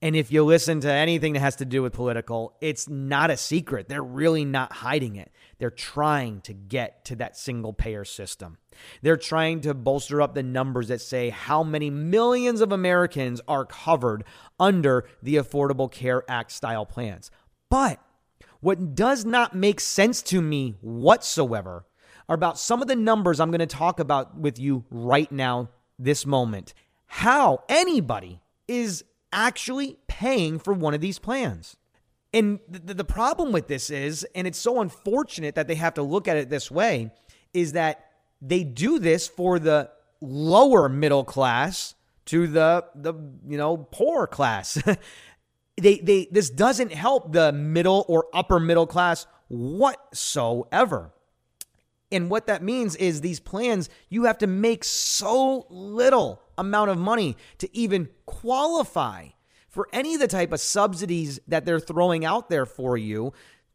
And 0.01 0.15
if 0.15 0.31
you 0.31 0.45
listen 0.45 0.81
to 0.81 0.93
anything 0.93 1.33
that 1.33 1.41
has 1.41 1.57
to 1.57 1.65
do 1.65 1.83
with 1.83 1.93
political, 1.93 2.57
it's 2.61 2.89
not 2.89 3.31
a 3.31 3.37
secret. 3.37 3.89
They're 3.89 4.01
really 4.01 4.45
not 4.45 4.73
hiding 4.73 5.17
it. 5.17 5.33
They're 5.59 5.71
trying 5.71 6.41
to 6.43 6.53
get 6.53 7.05
to 7.07 7.17
that 7.17 7.37
single 7.37 7.73
payer 7.73 8.05
system. 8.05 8.59
They're 9.03 9.17
trying 9.17 9.61
to 9.63 9.75
bolster 9.75 10.23
up 10.23 10.35
the 10.35 10.45
numbers 10.45 10.87
that 10.87 11.01
say 11.01 11.31
how 11.31 11.65
many 11.65 11.91
millions 11.91 12.61
of 12.61 12.71
Americans 12.71 13.41
are 13.49 13.65
covered 13.65 14.23
under 14.61 15.09
the 15.21 15.35
Affordable 15.35 15.91
Care 15.91 16.23
Act 16.29 16.53
style 16.53 16.87
plans. 16.87 17.33
But 17.69 18.01
what 18.61 18.95
does 18.95 19.25
not 19.25 19.57
make 19.57 19.81
sense 19.81 20.23
to 20.23 20.41
me 20.41 20.77
whatsoever 20.81 21.87
are 22.29 22.35
about 22.37 22.59
some 22.59 22.81
of 22.81 22.87
the 22.87 22.97
numbers 22.97 23.41
I'm 23.41 23.51
going 23.51 23.59
to 23.61 23.67
talk 23.67 23.99
about 23.99 24.39
with 24.39 24.61
you 24.61 24.85
right 24.91 25.31
now, 25.33 25.71
this 25.99 26.25
moment. 26.25 26.73
How 27.07 27.65
anybody 27.69 28.41
is 28.69 29.03
actually 29.33 29.99
paying 30.07 30.59
for 30.59 30.73
one 30.73 30.95
of 30.95 31.01
these 31.01 31.19
plans. 31.19 31.77
And 32.33 32.61
the, 32.69 32.95
the 32.95 33.05
problem 33.05 33.53
with 33.53 33.69
this 33.69 33.91
is, 33.91 34.27
and 34.35 34.47
it's 34.47 34.59
so 34.59 34.81
unfortunate 34.81 35.55
that 35.55 35.67
they 35.67 35.77
have 35.77 35.95
to 35.95 36.03
look 36.03 36.29
at 36.29 36.37
it 36.37 36.51
this 36.51 36.71
way, 36.71 37.11
is 37.55 37.73
that 37.73 38.05
they 38.41 38.65
do 38.65 38.99
this 38.99 39.27
for 39.27 39.59
the 39.59 39.91
lower 40.21 40.89
middle 40.89 41.25
class 41.25 41.95
to 42.27 42.47
the 42.47 42.85
the 42.95 43.15
you 43.47 43.57
know 43.57 43.77
poor 43.77 44.27
class. 44.27 44.83
they 45.81 45.99
they 45.99 46.29
this 46.31 46.51
doesn't 46.51 46.93
help 46.93 47.33
the 47.33 47.53
middle 47.53 48.05
or 48.09 48.27
upper 48.35 48.61
middle 48.61 48.87
class 48.87 49.27
whatsoever. 49.49 51.13
And 52.11 52.31
what 52.31 52.47
that 52.47 52.63
means 52.63 52.97
is 52.97 53.21
these 53.21 53.41
plans, 53.41 53.89
you 54.09 54.25
have 54.25 54.39
to 54.39 54.47
make 54.47 54.85
so 54.85 55.67
little 55.69 56.43
amount 56.57 56.91
of 56.91 56.99
money 56.99 57.37
to 57.59 57.77
even 57.77 58.09
qualify 58.27 59.29
for 59.69 59.89
any 59.93 60.15
of 60.15 60.21
the 60.21 60.29
type 60.29 60.53
of 60.53 60.61
subsidies 60.61 61.39
that 61.47 61.65
they're 61.65 61.81
throwing 61.81 62.25
out 62.25 62.49
there 62.49 62.67
for 62.67 62.97
you 62.97 63.33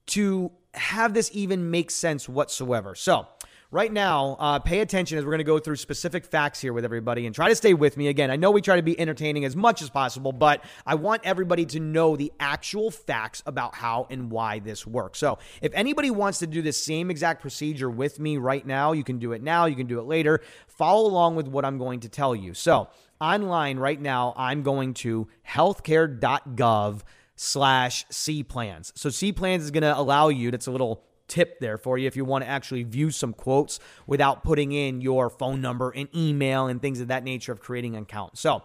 to 0.07 0.51
have 0.73 1.13
this 1.13 1.29
even 1.33 1.69
make 1.69 1.91
sense 1.91 2.27
whatsoever. 2.27 2.95
So, 2.95 3.27
right 3.73 3.91
now, 3.91 4.37
uh, 4.39 4.59
pay 4.59 4.81
attention 4.81 5.17
as 5.17 5.25
we're 5.25 5.31
going 5.31 5.39
to 5.39 5.43
go 5.43 5.57
through 5.57 5.77
specific 5.77 6.25
facts 6.25 6.61
here 6.61 6.71
with 6.71 6.85
everybody 6.85 7.25
and 7.25 7.33
try 7.33 7.49
to 7.49 7.55
stay 7.55 7.73
with 7.73 7.97
me. 7.97 8.07
Again, 8.07 8.29
I 8.29 8.35
know 8.35 8.51
we 8.51 8.61
try 8.61 8.75
to 8.75 8.83
be 8.83 8.97
entertaining 8.99 9.45
as 9.45 9.55
much 9.55 9.81
as 9.81 9.89
possible, 9.89 10.31
but 10.31 10.63
I 10.85 10.93
want 10.93 11.23
everybody 11.25 11.65
to 11.65 11.79
know 11.79 12.15
the 12.15 12.31
actual 12.39 12.91
facts 12.91 13.41
about 13.47 13.73
how 13.73 14.05
and 14.11 14.29
why 14.29 14.59
this 14.59 14.85
works. 14.85 15.17
So, 15.17 15.39
if 15.61 15.73
anybody 15.73 16.11
wants 16.11 16.39
to 16.39 16.47
do 16.47 16.61
the 16.61 16.71
same 16.71 17.09
exact 17.09 17.41
procedure 17.41 17.89
with 17.89 18.19
me 18.19 18.37
right 18.37 18.65
now, 18.65 18.91
you 18.91 19.03
can 19.03 19.17
do 19.17 19.31
it 19.31 19.41
now, 19.41 19.65
you 19.65 19.75
can 19.75 19.87
do 19.87 19.99
it 19.99 20.03
later. 20.03 20.41
Follow 20.67 21.09
along 21.09 21.35
with 21.35 21.47
what 21.47 21.65
I'm 21.65 21.79
going 21.79 22.01
to 22.01 22.09
tell 22.09 22.35
you. 22.35 22.53
So, 22.53 22.89
online 23.19 23.79
right 23.79 23.99
now, 23.99 24.33
I'm 24.37 24.61
going 24.61 24.93
to 24.95 25.27
healthcare.gov 25.49 27.01
slash 27.35 28.05
C 28.11 28.43
plans. 28.43 28.93
So 28.95 29.09
C 29.09 29.31
plans 29.31 29.63
is 29.63 29.71
going 29.71 29.81
to 29.81 29.97
allow 29.97 30.29
you, 30.29 30.51
that's 30.51 30.67
a 30.67 30.71
little 30.71 31.03
tip 31.27 31.59
there 31.59 31.77
for 31.77 31.97
you 31.97 32.07
if 32.07 32.15
you 32.15 32.25
want 32.25 32.43
to 32.43 32.49
actually 32.49 32.83
view 32.83 33.11
some 33.11 33.33
quotes 33.33 33.79
without 34.07 34.43
putting 34.43 34.71
in 34.71 35.01
your 35.01 35.29
phone 35.29 35.61
number 35.61 35.91
and 35.91 36.07
email 36.15 36.67
and 36.67 36.81
things 36.81 36.99
of 36.99 37.07
that 37.07 37.23
nature 37.23 37.51
of 37.51 37.59
creating 37.59 37.95
an 37.95 38.03
account. 38.03 38.37
So 38.37 38.63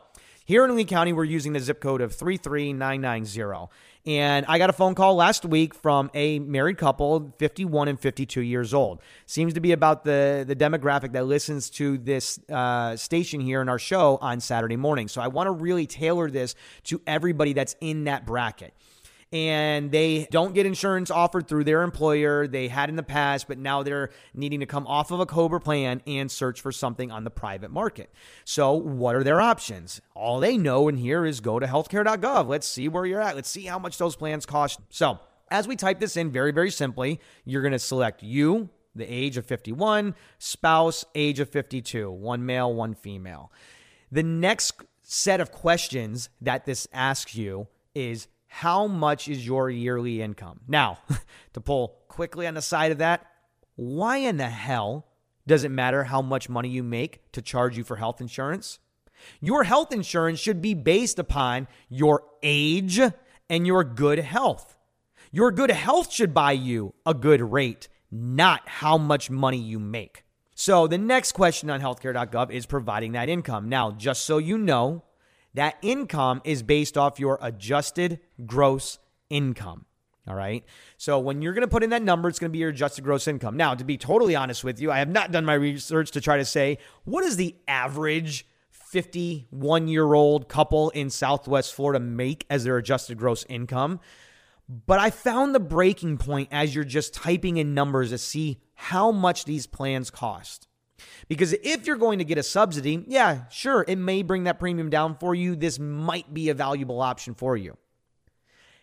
here 0.49 0.65
in 0.65 0.75
Lee 0.75 0.87
County, 0.87 1.13
we're 1.13 1.25
using 1.25 1.53
the 1.53 1.61
zip 1.61 1.79
code 1.79 2.01
of 2.01 2.15
33990. 2.15 3.69
And 4.07 4.47
I 4.49 4.57
got 4.57 4.71
a 4.71 4.73
phone 4.73 4.95
call 4.95 5.15
last 5.15 5.45
week 5.45 5.75
from 5.75 6.11
a 6.15 6.39
married 6.39 6.79
couple, 6.79 7.35
51 7.39 7.89
and 7.89 8.01
52 8.01 8.41
years 8.41 8.73
old. 8.73 9.03
Seems 9.27 9.53
to 9.53 9.61
be 9.61 9.73
about 9.73 10.05
the, 10.05 10.47
the 10.49 10.57
demographic 10.57 11.13
that 11.13 11.27
listens 11.27 11.69
to 11.71 11.99
this 11.99 12.41
uh, 12.49 12.97
station 12.97 13.41
here 13.41 13.61
in 13.61 13.69
our 13.69 13.79
show 13.79 14.17
on 14.23 14.41
Saturday 14.41 14.77
morning. 14.77 15.09
So 15.09 15.21
I 15.21 15.29
want 15.29 15.49
to 15.49 15.51
really 15.51 15.87
tailor 15.87 16.31
this 16.31 16.55
to 16.85 17.03
everybody 17.07 17.53
that's 17.53 17.77
in 17.83 18.05
that 18.05 18.25
bracket 18.25 18.73
and 19.33 19.91
they 19.91 20.27
don't 20.31 20.55
get 20.55 20.65
insurance 20.65 21.11
offered 21.11 21.49
through 21.49 21.65
their 21.65 21.83
employer. 21.83 22.47
They 22.47 22.69
had 22.69 22.89
in 22.89 22.97
the 22.97 23.03
past, 23.03 23.47
but 23.47 23.59
now 23.59 23.83
they're 23.83 24.11
needing 24.35 24.61
to 24.61 24.67
come 24.67 24.87
off 24.87 25.11
of 25.11 25.21
a 25.21 25.27
COBRA 25.27 25.61
plan 25.61 26.03
and 26.07 26.31
search 26.31 26.61
for 26.61 26.73
something 26.73 27.11
on 27.11 27.25
the 27.25 27.31
private 27.31 27.71
market. 27.71 28.11
So, 28.45 28.73
what 28.73 29.15
are 29.15 29.23
their 29.25 29.41
options? 29.41 30.01
All 30.15 30.41
they 30.41 30.57
know 30.57 30.89
in 30.89 30.97
here 30.97 31.27
is 31.27 31.41
go 31.41 31.59
to 31.59 31.67
healthcare.gov. 31.67 32.49
Let's 32.49 32.67
see 32.67 32.89
where 32.89 33.05
you're 33.05 33.21
at. 33.21 33.37
Let's 33.37 33.51
see 33.51 33.65
how 33.65 33.79
much 33.79 33.99
those 33.99 34.17
plans 34.17 34.47
cost. 34.47 34.81
So, 34.89 35.19
as 35.51 35.69
we 35.69 35.77
type 35.77 36.01
this 36.01 36.17
in 36.17 36.31
very, 36.31 36.53
very 36.53 36.71
simply, 36.71 37.21
you're 37.45 37.63
going 37.63 37.73
to 37.73 37.79
select 37.79 38.23
you, 38.23 38.71
the 38.95 39.11
age 39.11 39.37
of 39.37 39.47
51, 39.47 40.15
spouse, 40.39 41.05
age 41.15 41.41
of 41.41 41.49
52, 41.49 42.11
one 42.11 42.45
male, 42.45 42.73
one 42.73 42.95
female. 42.95 43.53
The 44.11 44.23
next 44.23 44.83
set 45.03 45.41
of 45.41 45.53
questions 45.53 46.29
that 46.41 46.65
this 46.65 46.87
asks 46.93 47.35
you 47.35 47.69
is 47.95 48.29
how 48.49 48.87
much 48.87 49.29
is 49.29 49.47
your 49.47 49.71
yearly 49.71 50.21
income? 50.21 50.61
Now, 50.67 50.99
to 51.53 51.61
pull 51.61 52.01
quickly 52.09 52.47
on 52.47 52.55
the 52.55 52.63
side 52.63 52.91
of 52.91 52.99
that, 52.99 53.27
why 53.77 54.17
in 54.17 54.39
the 54.39 54.49
hell 54.49 55.07
does 55.47 55.65
it 55.65 55.71
matter 55.71 56.05
how 56.05 56.21
much 56.21 56.49
money 56.49 56.69
you 56.69 56.83
make 56.83 57.31
to 57.33 57.41
charge 57.41 57.79
you 57.79 57.85
for 57.85 57.97
health 57.97 58.21
insurance? 58.21 58.81
Your 59.41 59.65
health 59.65 59.93
insurance 59.93 60.41
should 60.41 60.61
be 60.61 60.75
based 60.75 61.19
upon 61.19 61.69
your 61.89 62.25
age 62.43 63.01
and 63.49 63.67
your 63.67 63.85
good 63.85 64.19
health. 64.19 64.77
Your 65.31 65.51
good 65.51 65.71
health 65.71 66.13
should 66.13 66.33
buy 66.33 66.53
you 66.53 66.95
a 67.05 67.15
good 67.15 67.41
rate, 67.41 67.89
not 68.11 68.67
how 68.67 68.97
much 68.97 69.31
money 69.31 69.59
you 69.59 69.79
make. 69.79 70.25
So, 70.55 70.87
the 70.87 70.99
next 70.99 71.33
question 71.33 71.71
on 71.71 71.81
healthcare.gov 71.81 72.51
is 72.51 72.67
providing 72.67 73.13
that 73.13 73.29
income. 73.29 73.69
Now, 73.69 73.93
just 73.93 74.25
so 74.25 74.39
you 74.39 74.59
know, 74.59 75.05
that 75.59 75.77
income 75.83 76.41
is 76.45 76.63
based 76.63 76.97
off 76.97 77.19
your 77.19 77.39
adjusted 77.43 78.21
gross 78.47 78.99
income. 79.29 79.85
All 80.29 80.35
right. 80.35 80.65
So 80.99 81.19
when 81.19 81.43
you're 81.43 81.55
going 81.55 81.67
to 81.67 81.69
put 81.69 81.83
in 81.83 81.91
that 81.91 82.03
number, 82.03 82.29
it's 82.29 82.39
going 82.39 82.51
to 82.51 82.53
be 82.53 82.59
your 82.59 82.69
adjusted 82.69 83.03
gross 83.03 83.27
income. 83.27 83.57
Now, 83.57 83.75
to 83.75 83.85
be 83.85 83.97
totally 83.97 84.37
honest 84.37 84.63
with 84.63 84.81
you, 84.81 84.93
I 84.93 84.99
have 84.99 85.09
not 85.09 85.33
done 85.33 85.45
my 85.45 85.55
research 85.55 86.11
to 86.13 86.21
try 86.21 86.37
to 86.37 86.45
say 86.45 86.79
what 87.05 87.25
is 87.25 87.37
the 87.37 87.57
average 87.67 88.47
51 88.71 89.89
year 89.89 90.15
old 90.15 90.49
couple 90.49 90.91
in 90.91 91.11
Southwest 91.11 91.75
Florida 91.75 91.99
make 91.99 92.47
as 92.49 92.65
their 92.65 92.77
adjusted 92.77 93.19
gross 93.19 93.45
income. 93.49 94.01
But 94.69 95.01
I 95.01 95.11
found 95.11 95.55
the 95.55 95.61
breaking 95.61 96.19
point 96.19 96.51
as 96.53 96.75
you're 96.75 96.85
just 96.85 97.15
typing 97.15 97.57
in 97.57 97.75
numbers 97.75 98.11
to 98.11 98.19
see 98.19 98.61
how 98.75 99.11
much 99.11 99.45
these 99.45 99.67
plans 99.67 100.11
cost. 100.11 100.68
Because 101.29 101.53
if 101.53 101.87
you're 101.87 101.97
going 101.97 102.19
to 102.19 102.25
get 102.25 102.39
a 102.39 102.43
subsidy, 102.43 103.05
yeah, 103.07 103.43
sure, 103.51 103.85
it 103.87 103.97
may 103.97 104.23
bring 104.23 104.45
that 104.45 104.59
premium 104.59 104.91
down 104.91 105.17
for 105.17 105.35
you. 105.35 105.57
This 105.57 105.79
might 105.79 106.33
be 106.33 106.49
a 106.49 106.55
valuable 106.55 107.01
option 107.01 107.35
for 107.35 107.57
you. 107.57 107.77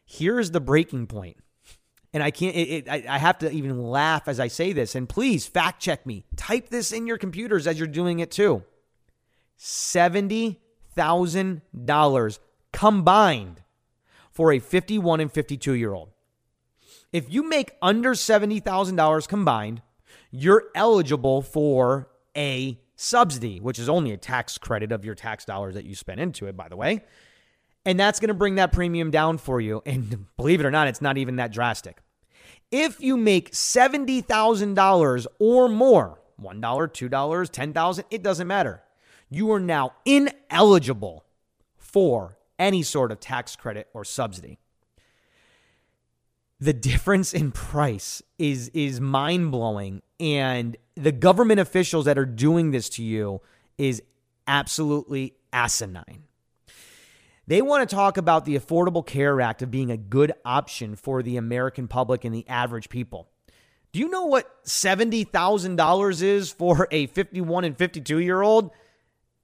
Here's 0.06 0.52
the 0.52 0.60
breaking 0.60 1.08
point. 1.08 1.38
and 2.14 2.24
I 2.24 2.32
can't, 2.32 2.56
it, 2.56 2.88
it, 2.88 2.88
I, 2.88 3.18
have 3.18 3.40
to 3.40 3.52
even 3.52 3.84
laugh 3.84 4.28
as 4.28 4.40
I 4.40 4.48
say 4.48 4.72
this. 4.72 4.96
And 4.96 5.10
please 5.10 5.48
fact 5.48 5.82
check 5.82 6.06
me. 6.06 6.24
Type 6.36 6.70
this 6.70 6.92
in 6.92 7.08
your 7.08 7.18
computers 7.18 7.68
as 7.68 7.80
you're 7.80 7.88
doing 7.88 8.20
it 8.20 8.32
too. 8.32 8.64
$70,000 9.60 12.40
combined 12.72 13.62
for 14.32 14.52
a 14.52 14.60
51 14.60 15.22
and 15.22 15.32
52 15.32 15.74
year 15.74 15.94
old. 15.94 16.10
If 17.12 17.32
you 17.32 17.48
make 17.48 17.72
under 17.82 18.12
$70,000 18.12 19.28
combined, 19.28 19.82
you're 20.36 20.66
eligible 20.76 21.42
for 21.42 22.10
a 22.36 22.80
subsidy, 22.96 23.60
which 23.60 23.80
is 23.80 23.90
only 23.90 24.12
a 24.12 24.18
tax 24.18 24.58
credit 24.58 24.92
of 24.92 25.06
your 25.06 25.16
tax 25.16 25.46
dollars 25.46 25.76
that 25.76 25.86
you 25.86 25.96
spent 25.96 26.20
into 26.20 26.48
it, 26.48 26.58
by 26.58 26.68
the 26.68 26.76
way. 26.76 27.04
And 27.86 28.00
that's 28.00 28.20
going 28.20 28.30
to 28.30 28.34
bring 28.34 28.56
that 28.56 28.72
premium 28.72 29.12
down 29.12 29.38
for 29.38 29.62
you. 29.62 29.82
And 29.86 30.26
believe 30.38 30.60
it 30.60 30.66
or 30.66 30.72
not, 30.72 30.88
it's 30.88 31.02
not 31.02 31.18
even 31.18 31.38
that 31.38 31.52
drastic. 31.52 32.02
If 32.72 33.00
you 33.00 33.16
make 33.16 33.52
$70,000 33.52 35.28
or 35.40 35.70
more, 35.70 36.20
$1, 36.42 36.60
$2, 36.62 37.50
10,000, 37.50 38.06
it 38.10 38.24
doesn't 38.24 38.48
matter. 38.48 38.82
You 39.30 39.52
are 39.52 39.60
now 39.60 39.94
ineligible 40.04 41.26
for 41.78 42.38
any 42.60 42.84
sort 42.84 43.12
of 43.12 43.20
tax 43.20 43.56
credit 43.56 43.88
or 43.94 44.04
subsidy. 44.04 44.60
The 46.60 46.74
difference 46.74 47.34
in 47.34 47.52
price 47.52 48.22
is 48.40 48.70
is 48.70 49.02
mind-blowing 49.02 50.02
and 50.20 50.78
the 50.96 51.12
government 51.12 51.60
officials 51.60 52.06
that 52.06 52.18
are 52.18 52.26
doing 52.26 52.72
this 52.72 52.90
to 52.90 53.04
you 53.04 53.42
is 53.78 54.02
absolutely 54.48 55.36
asinine. 55.52 56.24
They 57.48 57.62
want 57.62 57.88
to 57.88 57.96
talk 57.96 58.18
about 58.18 58.46
the 58.46 58.58
Affordable 58.58 59.06
Care 59.06 59.40
Act 59.40 59.62
of 59.62 59.70
being 59.70 59.92
a 59.92 59.98
good 59.98 60.34
option 60.44 60.96
for 60.96 61.22
the 61.22 61.38
American 61.38 61.88
public 61.88 62.26
and 62.26 62.34
the 62.34 62.48
average 62.48 62.90
people. 62.90 63.30
Do 63.92 64.00
you 64.00 64.10
know 64.10 64.26
what 64.26 64.64
$70,000 64.66 66.22
is 66.22 66.52
for 66.52 66.88
a 66.92 67.06
51 67.08 67.64
and 67.64 67.78
52 67.78 68.20
year 68.20 68.42
old? 68.42 68.72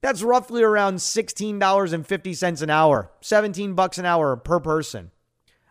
That's 0.02 0.24
roughly 0.24 0.64
around 0.64 0.96
$16.50 0.96 2.62
an 2.62 2.70
hour, 2.72 3.12
17 3.22 3.76
bucks 3.76 4.00
an 4.00 4.06
hour 4.06 4.36
per 4.36 4.60
person. 4.60 5.12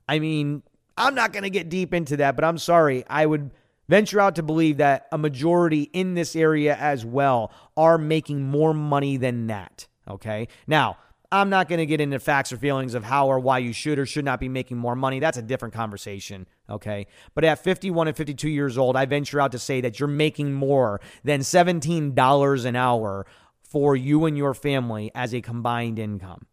I 0.09 0.21
mean, 0.21 0.63
I'm 0.97 1.15
not 1.17 1.33
going 1.33 1.43
to 1.43 1.51
get 1.51 1.69
deep 1.69 1.93
into 1.93 2.17
that, 2.19 2.37
but 2.37 2.45
I'm 2.45 2.59
sorry. 2.59 3.05
I 3.09 3.27
would 3.27 3.51
venture 3.91 4.21
out 4.21 4.37
to 4.37 4.43
believe 4.43 4.77
that 4.77 5.09
a 5.11 5.19
majority 5.19 5.83
in 5.93 6.15
this 6.15 6.37
area 6.37 6.77
as 6.77 7.05
well 7.05 7.53
are 7.77 7.99
making 7.99 8.41
more 8.41 8.73
money 8.73 9.17
than 9.17 9.49
that. 9.49 9.89
Okay. 10.09 10.47
Now, 10.69 10.97
I'm 11.33 11.51
not 11.51 11.69
going 11.69 11.81
to 11.81 11.87
get 11.87 12.01
into 12.01 12.19
facts 12.21 12.53
or 12.53 12.57
feelings 12.57 12.95
of 12.95 13.05
how 13.05 13.27
or 13.27 13.41
why 13.41 13.59
you 13.59 13.73
should 13.73 13.99
or 13.99 14.07
should 14.07 14.25
not 14.25 14.39
be 14.41 14.49
making 14.49 14.77
more 14.77 14.95
money. 14.95 15.19
That's 15.19 15.39
a 15.39 15.43
different 15.43 15.75
conversation. 15.75 16.47
Okay. 16.69 17.09
But 17.35 17.45
at 17.45 17.63
51 17.63 18.09
and 18.09 18.17
52 18.17 18.49
years 18.49 18.79
old, 18.79 18.97
I 18.97 19.07
venture 19.07 19.41
out 19.41 19.53
to 19.53 19.59
say 19.59 19.81
that 19.81 19.99
you're 19.99 20.09
making 20.09 20.53
more 20.53 21.01
than 21.25 21.41
$17 21.41 22.65
an 22.65 22.77
hour 22.77 23.27
for 23.63 23.97
you 23.97 24.25
and 24.25 24.39
your 24.39 24.55
family 24.55 25.11
as 25.17 25.35
a 25.35 25.41
combined 25.41 25.99
income. 25.99 26.47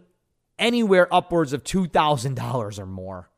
anywhere 0.58 1.14
upwards 1.14 1.54
of 1.54 1.64
$2,000 1.64 2.80
or 2.80 2.86
more. 2.86 3.30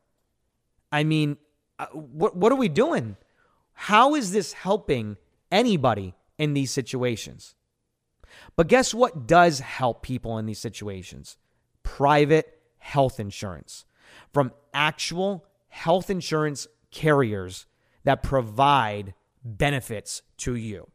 I 0.92 1.04
mean, 1.04 1.36
uh, 1.78 1.86
what, 1.86 2.36
what 2.36 2.52
are 2.52 2.56
we 2.56 2.68
doing? 2.68 3.16
How 3.84 4.14
is 4.14 4.32
this 4.32 4.52
helping 4.52 5.16
anybody 5.50 6.14
in 6.36 6.52
these 6.52 6.70
situations? 6.70 7.54
But 8.54 8.68
guess 8.68 8.92
what 8.92 9.26
does 9.26 9.60
help 9.60 10.02
people 10.02 10.36
in 10.36 10.44
these 10.44 10.58
situations? 10.58 11.38
Private 11.82 12.60
health 12.76 13.18
insurance 13.18 13.86
from 14.34 14.52
actual 14.74 15.46
health 15.68 16.10
insurance 16.10 16.66
carriers 16.90 17.64
that 18.04 18.22
provide 18.22 19.14
benefits 19.42 20.20
to 20.36 20.54
you. 20.56 20.90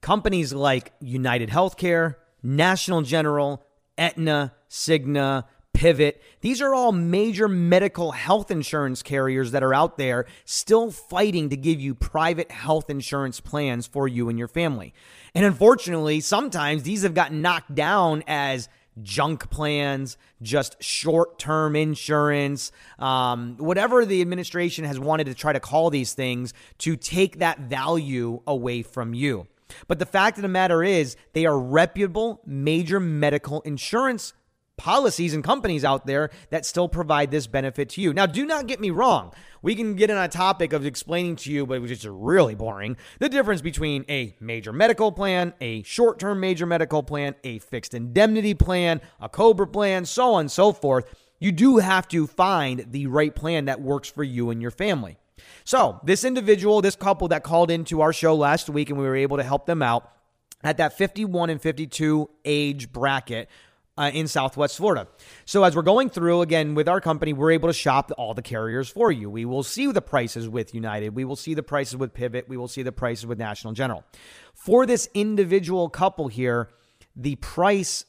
Companies 0.00 0.52
like 0.52 0.92
United 1.00 1.48
Healthcare, 1.48 2.14
National 2.44 3.02
General, 3.02 3.66
Aetna, 3.98 4.54
Cigna, 4.70 5.46
Pivot, 5.78 6.20
these 6.40 6.60
are 6.60 6.74
all 6.74 6.90
major 6.90 7.46
medical 7.46 8.10
health 8.10 8.50
insurance 8.50 9.00
carriers 9.00 9.52
that 9.52 9.62
are 9.62 9.72
out 9.72 9.96
there 9.96 10.26
still 10.44 10.90
fighting 10.90 11.50
to 11.50 11.56
give 11.56 11.80
you 11.80 11.94
private 11.94 12.50
health 12.50 12.90
insurance 12.90 13.38
plans 13.38 13.86
for 13.86 14.08
you 14.08 14.28
and 14.28 14.40
your 14.40 14.48
family. 14.48 14.92
And 15.36 15.44
unfortunately, 15.44 16.18
sometimes 16.18 16.82
these 16.82 17.04
have 17.04 17.14
gotten 17.14 17.42
knocked 17.42 17.76
down 17.76 18.24
as 18.26 18.68
junk 19.02 19.50
plans, 19.50 20.18
just 20.42 20.82
short 20.82 21.38
term 21.38 21.76
insurance, 21.76 22.72
um, 22.98 23.54
whatever 23.58 24.04
the 24.04 24.20
administration 24.20 24.84
has 24.84 24.98
wanted 24.98 25.28
to 25.28 25.34
try 25.34 25.52
to 25.52 25.60
call 25.60 25.90
these 25.90 26.12
things 26.12 26.54
to 26.78 26.96
take 26.96 27.38
that 27.38 27.60
value 27.60 28.42
away 28.48 28.82
from 28.82 29.14
you. 29.14 29.46
But 29.86 30.00
the 30.00 30.06
fact 30.06 30.38
of 30.38 30.42
the 30.42 30.48
matter 30.48 30.82
is, 30.82 31.14
they 31.34 31.46
are 31.46 31.56
reputable 31.56 32.40
major 32.44 32.98
medical 32.98 33.60
insurance 33.60 34.32
policies 34.78 35.34
and 35.34 35.44
companies 35.44 35.84
out 35.84 36.06
there 36.06 36.30
that 36.50 36.64
still 36.64 36.88
provide 36.88 37.30
this 37.30 37.46
benefit 37.46 37.90
to 37.90 38.00
you. 38.00 38.14
Now, 38.14 38.24
do 38.24 38.46
not 38.46 38.66
get 38.66 38.80
me 38.80 38.90
wrong. 38.90 39.34
We 39.60 39.74
can 39.74 39.94
get 39.96 40.08
in 40.08 40.16
a 40.16 40.28
topic 40.28 40.72
of 40.72 40.86
explaining 40.86 41.36
to 41.36 41.52
you, 41.52 41.66
but 41.66 41.74
it 41.74 41.80
was 41.80 41.90
just 41.90 42.06
really 42.08 42.54
boring, 42.54 42.96
the 43.18 43.28
difference 43.28 43.60
between 43.60 44.04
a 44.08 44.34
major 44.40 44.72
medical 44.72 45.12
plan, 45.12 45.52
a 45.60 45.82
short 45.82 46.18
term 46.18 46.40
major 46.40 46.64
medical 46.64 47.02
plan, 47.02 47.34
a 47.44 47.58
fixed 47.58 47.92
indemnity 47.92 48.54
plan, 48.54 49.00
a 49.20 49.28
COBRA 49.28 49.66
plan, 49.66 50.06
so 50.06 50.34
on 50.34 50.42
and 50.42 50.50
so 50.50 50.72
forth. 50.72 51.12
You 51.40 51.52
do 51.52 51.78
have 51.78 52.08
to 52.08 52.26
find 52.26 52.86
the 52.90 53.06
right 53.08 53.34
plan 53.34 53.66
that 53.66 53.80
works 53.80 54.08
for 54.08 54.24
you 54.24 54.50
and 54.50 54.62
your 54.62 54.70
family. 54.70 55.18
So, 55.64 56.00
this 56.02 56.24
individual, 56.24 56.80
this 56.80 56.96
couple 56.96 57.28
that 57.28 57.42
called 57.42 57.70
into 57.70 58.00
our 58.00 58.12
show 58.12 58.34
last 58.34 58.68
week 58.70 58.90
and 58.90 58.98
we 58.98 59.04
were 59.04 59.16
able 59.16 59.36
to 59.36 59.42
help 59.42 59.66
them 59.66 59.82
out 59.82 60.10
at 60.62 60.78
that 60.78 60.96
51 60.96 61.50
and 61.50 61.60
52 61.60 62.28
age 62.44 62.92
bracket 62.92 63.48
uh, 63.98 64.10
in 64.14 64.28
Southwest 64.28 64.76
Florida. 64.76 65.08
So 65.44 65.64
as 65.64 65.74
we're 65.74 65.82
going 65.82 66.08
through 66.08 66.42
again 66.42 66.74
with 66.74 66.88
our 66.88 67.00
company, 67.00 67.32
we're 67.32 67.50
able 67.50 67.68
to 67.68 67.74
shop 67.74 68.10
all 68.16 68.32
the 68.32 68.42
carriers 68.42 68.88
for 68.88 69.10
you. 69.10 69.28
We 69.28 69.44
will 69.44 69.64
see 69.64 69.90
the 69.90 70.00
prices 70.00 70.48
with 70.48 70.72
United. 70.72 71.14
We 71.14 71.24
will 71.24 71.36
see 71.36 71.54
the 71.54 71.62
prices 71.62 71.96
with 71.96 72.14
Pivot. 72.14 72.48
We 72.48 72.56
will 72.56 72.68
see 72.68 72.82
the 72.82 72.92
prices 72.92 73.26
with 73.26 73.38
National 73.38 73.72
General. 73.72 74.04
For 74.54 74.86
this 74.86 75.08
individual 75.14 75.88
couple 75.88 76.28
here, 76.28 76.70
the 77.16 77.34
price 77.36 78.04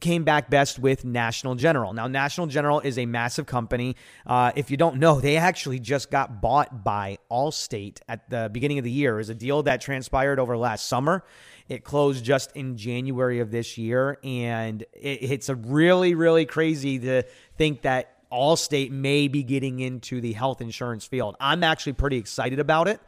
came 0.00 0.24
back 0.24 0.48
best 0.48 0.78
with 0.78 1.04
National 1.04 1.54
General. 1.54 1.92
Now, 1.92 2.06
National 2.06 2.46
General 2.46 2.80
is 2.80 2.96
a 2.96 3.04
massive 3.04 3.44
company. 3.44 3.96
Uh, 4.26 4.52
if 4.56 4.70
you 4.70 4.76
don't 4.76 4.96
know, 4.96 5.20
they 5.20 5.36
actually 5.36 5.78
just 5.78 6.10
got 6.10 6.40
bought 6.40 6.82
by 6.84 7.18
Allstate 7.30 7.98
at 8.08 8.30
the 8.30 8.48
beginning 8.50 8.78
of 8.78 8.84
the 8.84 8.90
year. 8.90 9.16
Was 9.16 9.28
a 9.28 9.34
deal 9.34 9.62
that 9.64 9.80
transpired 9.80 10.38
over 10.38 10.56
last 10.56 10.86
summer. 10.86 11.24
It 11.68 11.84
closed 11.84 12.24
just 12.24 12.52
in 12.52 12.76
January 12.76 13.40
of 13.40 13.50
this 13.50 13.78
year, 13.78 14.18
and 14.22 14.82
it, 14.92 15.22
it's 15.22 15.48
a 15.48 15.54
really, 15.54 16.14
really 16.14 16.44
crazy 16.44 16.98
to 16.98 17.22
think 17.56 17.82
that 17.82 18.10
Allstate 18.30 18.90
may 18.90 19.28
be 19.28 19.42
getting 19.42 19.80
into 19.80 20.20
the 20.20 20.32
health 20.32 20.60
insurance 20.60 21.06
field. 21.06 21.36
I'm 21.40 21.62
actually 21.62 21.94
pretty 21.94 22.18
excited 22.18 22.58
about 22.58 22.88
it. 22.88 23.00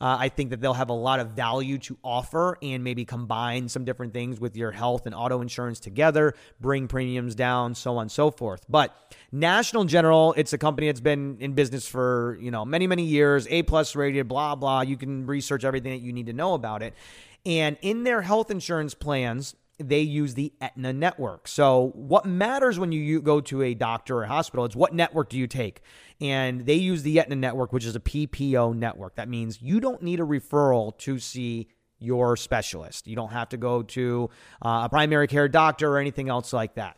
Uh, 0.00 0.16
I 0.20 0.28
think 0.28 0.50
that 0.50 0.60
they'll 0.60 0.74
have 0.74 0.90
a 0.90 0.94
lot 0.94 1.20
of 1.20 1.30
value 1.30 1.78
to 1.78 1.96
offer 2.02 2.58
and 2.60 2.84
maybe 2.84 3.04
combine 3.04 3.68
some 3.68 3.84
different 3.84 4.12
things 4.12 4.40
with 4.40 4.56
your 4.56 4.72
health 4.72 5.06
and 5.06 5.14
auto 5.14 5.40
insurance 5.40 5.80
together, 5.80 6.34
bring 6.60 6.88
premiums 6.88 7.34
down, 7.34 7.74
so 7.74 7.96
on 7.96 8.02
and 8.02 8.12
so 8.12 8.30
forth. 8.30 8.64
But 8.68 8.94
National 9.32 9.84
General, 9.84 10.34
it's 10.36 10.52
a 10.52 10.58
company 10.58 10.88
that's 10.88 11.00
been 11.00 11.38
in 11.40 11.54
business 11.54 11.86
for, 11.86 12.36
you 12.40 12.50
know, 12.50 12.64
many, 12.64 12.86
many 12.86 13.04
years, 13.04 13.46
A 13.48 13.62
plus 13.62 13.96
rated, 13.96 14.28
blah, 14.28 14.56
blah. 14.56 14.82
You 14.82 14.96
can 14.96 15.26
research 15.26 15.64
everything 15.64 15.92
that 15.92 16.02
you 16.02 16.12
need 16.12 16.26
to 16.26 16.32
know 16.32 16.54
about 16.54 16.82
it. 16.82 16.92
And 17.46 17.76
in 17.82 18.04
their 18.04 18.22
health 18.22 18.50
insurance 18.50 18.94
plans, 18.94 19.54
they 19.78 20.00
use 20.00 20.34
the 20.34 20.52
Aetna 20.60 20.92
network. 20.92 21.48
So, 21.48 21.90
what 21.94 22.26
matters 22.26 22.78
when 22.78 22.92
you 22.92 23.20
go 23.20 23.40
to 23.42 23.62
a 23.62 23.74
doctor 23.74 24.18
or 24.18 24.22
a 24.24 24.28
hospital 24.28 24.64
is 24.64 24.76
what 24.76 24.94
network 24.94 25.28
do 25.28 25.38
you 25.38 25.46
take? 25.46 25.82
And 26.20 26.64
they 26.64 26.74
use 26.74 27.02
the 27.02 27.18
Aetna 27.18 27.36
network, 27.36 27.72
which 27.72 27.84
is 27.84 27.96
a 27.96 28.00
PPO 28.00 28.76
network. 28.76 29.16
That 29.16 29.28
means 29.28 29.60
you 29.60 29.80
don't 29.80 30.02
need 30.02 30.20
a 30.20 30.24
referral 30.24 30.96
to 30.98 31.18
see 31.18 31.68
your 31.98 32.36
specialist. 32.36 33.06
You 33.06 33.16
don't 33.16 33.32
have 33.32 33.48
to 33.50 33.56
go 33.56 33.82
to 33.82 34.30
uh, 34.64 34.82
a 34.84 34.88
primary 34.88 35.26
care 35.26 35.48
doctor 35.48 35.92
or 35.92 35.98
anything 35.98 36.28
else 36.28 36.52
like 36.52 36.74
that. 36.74 36.96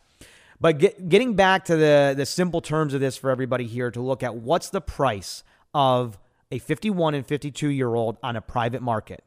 But 0.61 0.79
get, 0.79 1.09
getting 1.09 1.35
back 1.35 1.67
to 1.67 1.77
the, 1.77 2.15
the 2.17 2.27
simple 2.27 2.61
terms 2.61 2.95
of 2.95 3.01
this 3.01 3.17
for 3.17 3.31
everybody 3.31 3.67
here 3.67 3.91
to 3.91 4.01
look 4.01 4.23
at 4.23 4.35
what's 4.35 4.71
the 4.71 4.81
price 4.81 5.45
of 5.75 6.19
a 6.51 6.59
51 6.59 7.15
and 7.15 7.27
52 7.27 7.69
year 7.69 7.95
old 7.95 8.17
on 8.23 8.37
a 8.37 8.41
private 8.41 8.83
market 8.83 9.23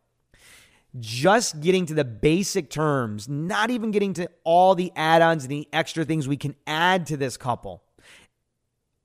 just 0.97 1.60
getting 1.60 1.86
to 1.88 1.93
the 1.93 2.06
basic 2.06 2.69
terms, 2.69 3.28
not 3.30 3.69
even 3.69 3.91
getting 3.91 4.13
to 4.13 4.30
all 4.43 4.75
the 4.75 4.91
add 4.95 5.21
ons 5.21 5.43
and 5.43 5.52
the 5.52 5.67
extra 5.71 6.06
things 6.06 6.28
we 6.28 6.38
can 6.38 6.56
add 6.65 7.06
to 7.08 7.17
this 7.17 7.38
couple. 7.38 7.84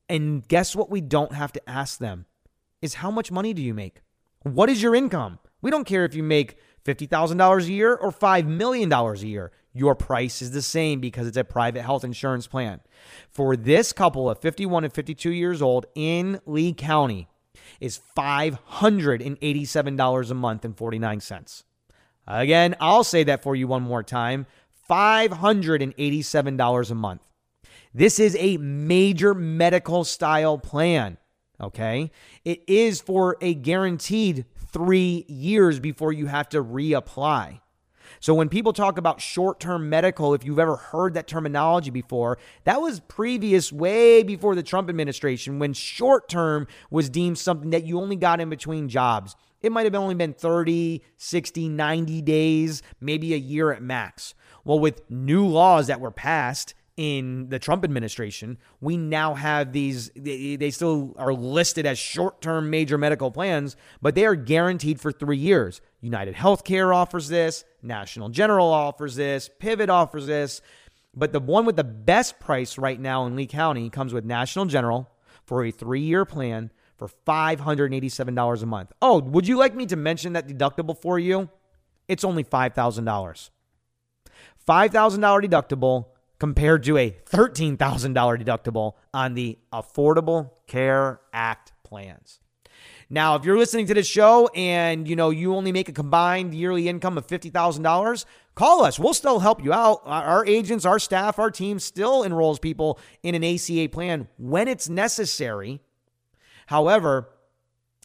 And 0.08 0.46
guess 0.48 0.74
what? 0.76 0.90
We 0.90 1.00
don't 1.00 1.32
have 1.32 1.52
to 1.52 1.68
ask 1.68 1.98
them 1.98 2.26
is 2.80 2.94
how 2.94 3.10
much 3.10 3.32
money 3.32 3.52
do 3.54 3.62
you 3.62 3.74
make? 3.74 4.02
What 4.42 4.68
is 4.68 4.82
your 4.82 4.94
income? 4.94 5.38
We 5.62 5.70
don't 5.70 5.86
care 5.86 6.04
if 6.04 6.14
you 6.14 6.22
make 6.22 6.58
$50,000 6.84 7.62
a 7.62 7.72
year 7.72 7.94
or 7.94 8.12
$5 8.12 8.46
million 8.46 8.92
a 8.92 9.14
year. 9.16 9.50
Your 9.72 9.94
price 9.94 10.42
is 10.42 10.50
the 10.52 10.60
same 10.62 11.00
because 11.00 11.26
it's 11.26 11.38
a 11.38 11.44
private 11.44 11.82
health 11.82 12.04
insurance 12.04 12.46
plan. 12.46 12.80
For 13.30 13.56
this 13.56 13.92
couple 13.92 14.30
of 14.30 14.38
51 14.38 14.84
and 14.84 14.92
52 14.92 15.30
years 15.30 15.62
old 15.62 15.86
in 15.94 16.40
Lee 16.46 16.74
County 16.74 17.28
is 17.80 18.00
$587 18.16 20.30
a 20.30 20.34
month 20.34 20.64
and 20.64 20.76
49 20.76 21.20
cents. 21.20 21.64
Again, 22.26 22.74
I'll 22.80 23.04
say 23.04 23.24
that 23.24 23.42
for 23.42 23.54
you 23.54 23.68
one 23.68 23.82
more 23.82 24.02
time 24.02 24.46
$587 24.88 26.90
a 26.90 26.94
month. 26.94 27.22
This 27.92 28.18
is 28.18 28.36
a 28.38 28.56
major 28.58 29.34
medical 29.34 30.04
style 30.04 30.58
plan. 30.58 31.18
Okay. 31.60 32.10
It 32.44 32.62
is 32.66 33.00
for 33.00 33.36
a 33.40 33.54
guaranteed 33.54 34.44
three 34.72 35.24
years 35.28 35.78
before 35.78 36.12
you 36.12 36.26
have 36.26 36.48
to 36.50 36.62
reapply. 36.62 37.60
So 38.20 38.34
when 38.34 38.48
people 38.48 38.72
talk 38.72 38.98
about 38.98 39.20
short 39.20 39.60
term 39.60 39.88
medical, 39.88 40.34
if 40.34 40.44
you've 40.44 40.58
ever 40.58 40.76
heard 40.76 41.14
that 41.14 41.26
terminology 41.26 41.90
before, 41.90 42.38
that 42.64 42.80
was 42.80 43.00
previous, 43.00 43.72
way 43.72 44.22
before 44.22 44.54
the 44.54 44.62
Trump 44.62 44.88
administration, 44.88 45.58
when 45.58 45.72
short 45.72 46.28
term 46.28 46.66
was 46.90 47.08
deemed 47.08 47.38
something 47.38 47.70
that 47.70 47.84
you 47.84 48.00
only 48.00 48.16
got 48.16 48.40
in 48.40 48.50
between 48.50 48.88
jobs. 48.88 49.36
It 49.64 49.72
might 49.72 49.86
have 49.86 49.94
only 49.94 50.14
been 50.14 50.34
30, 50.34 51.02
60, 51.16 51.68
90 51.70 52.20
days, 52.20 52.82
maybe 53.00 53.32
a 53.32 53.38
year 53.38 53.72
at 53.72 53.80
max. 53.80 54.34
Well, 54.62 54.78
with 54.78 55.10
new 55.10 55.46
laws 55.46 55.86
that 55.86 56.00
were 56.00 56.10
passed 56.10 56.74
in 56.98 57.48
the 57.48 57.58
Trump 57.58 57.82
administration, 57.82 58.58
we 58.82 58.98
now 58.98 59.32
have 59.32 59.72
these, 59.72 60.10
they, 60.14 60.70
still 60.70 61.14
are 61.16 61.32
listed 61.32 61.86
as 61.86 61.98
short 61.98 62.42
term 62.42 62.68
major 62.68 62.98
medical 62.98 63.30
plans, 63.30 63.74
but 64.02 64.14
they 64.14 64.26
are 64.26 64.34
guaranteed 64.34 65.00
for 65.00 65.10
three 65.10 65.38
years. 65.38 65.80
United 66.02 66.34
Healthcare 66.34 66.94
offers 66.94 67.28
this, 67.28 67.64
National 67.82 68.28
General 68.28 68.70
offers 68.70 69.16
this, 69.16 69.48
Pivot 69.58 69.88
offers 69.88 70.26
this. 70.26 70.60
But 71.16 71.32
the 71.32 71.40
one 71.40 71.64
with 71.64 71.76
the 71.76 71.84
best 71.84 72.38
price 72.38 72.76
right 72.76 73.00
now 73.00 73.24
in 73.24 73.34
Lee 73.34 73.46
County 73.46 73.88
comes 73.88 74.12
with 74.12 74.26
National 74.26 74.66
General 74.66 75.08
for 75.46 75.64
a 75.64 75.70
three 75.70 76.02
year 76.02 76.26
plan 76.26 76.70
for 76.96 77.08
$587 77.26 78.62
a 78.62 78.66
month. 78.66 78.92
Oh, 79.02 79.20
would 79.20 79.48
you 79.48 79.56
like 79.56 79.74
me 79.74 79.86
to 79.86 79.96
mention 79.96 80.34
that 80.34 80.48
deductible 80.48 80.96
for 81.00 81.18
you? 81.18 81.48
It's 82.08 82.24
only 82.24 82.44
$5,000. 82.44 83.50
$5,000 84.66 85.44
deductible 85.44 86.06
compared 86.38 86.82
to 86.84 86.96
a 86.98 87.10
$13,000 87.10 87.78
deductible 88.42 88.92
on 89.12 89.34
the 89.34 89.58
Affordable 89.72 90.50
Care 90.66 91.20
Act 91.32 91.72
plans. 91.84 92.40
Now, 93.10 93.36
if 93.36 93.44
you're 93.44 93.58
listening 93.58 93.86
to 93.86 93.94
this 93.94 94.06
show 94.06 94.48
and 94.54 95.06
you 95.06 95.14
know 95.14 95.30
you 95.30 95.54
only 95.54 95.72
make 95.72 95.88
a 95.88 95.92
combined 95.92 96.54
yearly 96.54 96.88
income 96.88 97.18
of 97.18 97.26
$50,000, 97.26 98.24
call 98.54 98.84
us. 98.84 98.98
We'll 98.98 99.14
still 99.14 99.40
help 99.40 99.62
you 99.62 99.72
out. 99.72 100.02
Our 100.04 100.44
agents, 100.46 100.84
our 100.84 100.98
staff, 100.98 101.38
our 101.38 101.50
team 101.50 101.78
still 101.78 102.24
enrolls 102.24 102.58
people 102.58 102.98
in 103.22 103.34
an 103.34 103.44
ACA 103.44 103.88
plan 103.90 104.28
when 104.38 104.68
it's 104.68 104.88
necessary 104.88 105.80
However, 106.66 107.28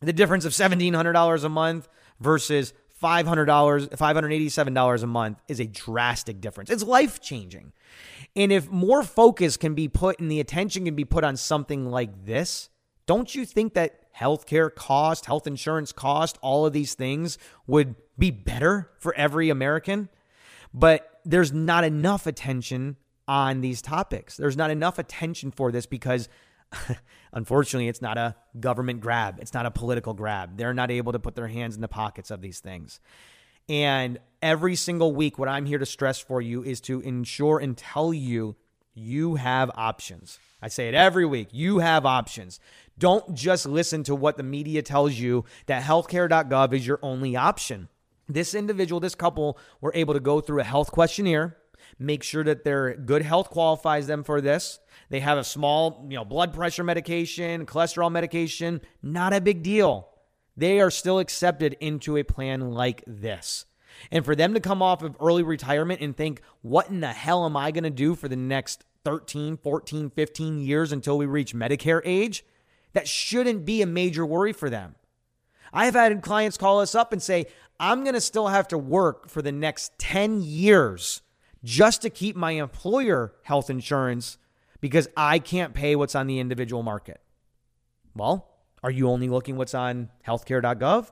the 0.01 0.13
difference 0.13 0.45
of 0.45 0.53
$1,700 0.53 1.43
a 1.43 1.49
month 1.49 1.87
versus 2.19 2.73
$500, 3.01 3.89
$587 3.89 5.03
a 5.03 5.07
month 5.07 5.41
is 5.47 5.59
a 5.59 5.65
drastic 5.65 6.41
difference. 6.41 6.69
It's 6.69 6.83
life 6.83 7.21
changing. 7.21 7.71
And 8.35 8.51
if 8.51 8.69
more 8.69 9.03
focus 9.03 9.57
can 9.57 9.73
be 9.73 9.87
put 9.87 10.19
and 10.19 10.29
the 10.29 10.39
attention 10.39 10.85
can 10.85 10.95
be 10.95 11.05
put 11.05 11.23
on 11.23 11.37
something 11.37 11.89
like 11.89 12.25
this, 12.25 12.69
don't 13.05 13.33
you 13.33 13.45
think 13.45 13.73
that 13.73 14.13
healthcare 14.13 14.73
cost, 14.73 15.25
health 15.25 15.47
insurance 15.47 15.91
cost, 15.91 16.37
all 16.41 16.65
of 16.65 16.73
these 16.73 16.93
things 16.93 17.37
would 17.67 17.95
be 18.17 18.31
better 18.31 18.91
for 18.99 19.15
every 19.15 19.49
American? 19.49 20.09
But 20.73 21.19
there's 21.25 21.51
not 21.51 21.83
enough 21.83 22.27
attention 22.27 22.97
on 23.27 23.61
these 23.61 23.81
topics. 23.81 24.37
There's 24.37 24.57
not 24.57 24.71
enough 24.71 24.99
attention 24.99 25.51
for 25.51 25.71
this 25.71 25.85
because 25.85 26.29
unfortunately, 27.33 27.87
it's 27.87 28.01
not 28.01 28.17
a 28.17 28.35
government 28.59 29.01
grab. 29.01 29.39
It's 29.39 29.53
not 29.53 29.65
a 29.65 29.71
political 29.71 30.13
grab. 30.13 30.57
They're 30.57 30.73
not 30.73 30.91
able 30.91 31.11
to 31.11 31.19
put 31.19 31.35
their 31.35 31.47
hands 31.47 31.75
in 31.75 31.81
the 31.81 31.87
pockets 31.87 32.31
of 32.31 32.41
these 32.41 32.59
things. 32.59 32.99
And 33.67 34.19
every 34.41 34.75
single 34.75 35.13
week, 35.13 35.37
what 35.37 35.47
I'm 35.47 35.65
here 35.65 35.77
to 35.77 35.85
stress 35.85 36.19
for 36.19 36.41
you 36.41 36.63
is 36.63 36.81
to 36.81 37.01
ensure 37.01 37.59
and 37.59 37.77
tell 37.77 38.13
you 38.13 38.55
you 38.95 39.35
have 39.35 39.71
options. 39.75 40.39
I 40.61 40.67
say 40.67 40.89
it 40.89 40.95
every 40.95 41.25
week. 41.25 41.49
You 41.51 41.79
have 41.79 42.05
options. 42.05 42.59
Don't 42.97 43.33
just 43.33 43.65
listen 43.65 44.03
to 44.03 44.15
what 44.15 44.37
the 44.37 44.43
media 44.43 44.81
tells 44.81 45.13
you 45.13 45.45
that 45.67 45.83
healthcare.gov 45.83 46.73
is 46.73 46.85
your 46.85 46.99
only 47.01 47.35
option. 47.35 47.87
This 48.27 48.53
individual, 48.53 48.99
this 48.99 49.15
couple, 49.15 49.57
were 49.81 49.93
able 49.95 50.13
to 50.13 50.19
go 50.19 50.41
through 50.41 50.59
a 50.59 50.65
health 50.65 50.91
questionnaire, 50.91 51.57
make 51.99 52.23
sure 52.23 52.43
that 52.43 52.63
their 52.63 52.95
good 52.95 53.21
health 53.21 53.49
qualifies 53.49 54.07
them 54.07 54.23
for 54.23 54.39
this. 54.39 54.79
They 55.09 55.19
have 55.19 55.37
a 55.37 55.43
small, 55.43 56.05
you 56.09 56.15
know, 56.15 56.25
blood 56.25 56.53
pressure 56.53 56.83
medication, 56.83 57.65
cholesterol 57.65 58.11
medication, 58.11 58.81
not 59.03 59.33
a 59.33 59.41
big 59.41 59.61
deal. 59.61 60.09
They 60.55 60.79
are 60.79 60.91
still 60.91 61.19
accepted 61.19 61.75
into 61.79 62.17
a 62.17 62.23
plan 62.23 62.71
like 62.71 63.03
this. 63.05 63.65
And 64.11 64.23
for 64.23 64.35
them 64.35 64.53
to 64.53 64.59
come 64.59 64.81
off 64.81 65.03
of 65.03 65.17
early 65.19 65.43
retirement 65.43 66.01
and 66.01 66.15
think, 66.15 66.41
what 66.61 66.89
in 66.89 67.01
the 67.01 67.07
hell 67.07 67.45
am 67.45 67.57
I 67.57 67.71
going 67.71 67.83
to 67.83 67.89
do 67.89 68.15
for 68.15 68.27
the 68.27 68.35
next 68.35 68.85
13, 69.03 69.57
14, 69.57 70.09
15 70.09 70.59
years 70.59 70.91
until 70.91 71.17
we 71.17 71.25
reach 71.25 71.53
Medicare 71.53 72.01
age? 72.05 72.45
That 72.93 73.07
shouldn't 73.07 73.65
be 73.65 73.81
a 73.81 73.87
major 73.87 74.25
worry 74.25 74.53
for 74.53 74.69
them. 74.69 74.95
I've 75.73 75.93
had 75.93 76.21
clients 76.21 76.57
call 76.57 76.79
us 76.79 76.95
up 76.95 77.13
and 77.13 77.21
say, 77.21 77.45
I'm 77.79 78.03
going 78.03 78.15
to 78.15 78.21
still 78.21 78.47
have 78.47 78.67
to 78.69 78.77
work 78.77 79.29
for 79.29 79.41
the 79.41 79.51
next 79.51 79.97
10 79.99 80.41
years 80.41 81.21
just 81.63 82.01
to 82.01 82.09
keep 82.09 82.35
my 82.35 82.51
employer 82.51 83.33
health 83.43 83.69
insurance 83.69 84.37
because 84.81 85.07
I 85.17 85.39
can't 85.39 85.73
pay 85.73 85.95
what's 85.95 86.15
on 86.15 86.27
the 86.27 86.39
individual 86.39 86.83
market. 86.83 87.21
Well, 88.15 88.47
are 88.83 88.91
you 88.91 89.09
only 89.09 89.29
looking 89.29 89.57
what's 89.57 89.73
on 89.73 90.09
healthcare.gov? 90.25 91.11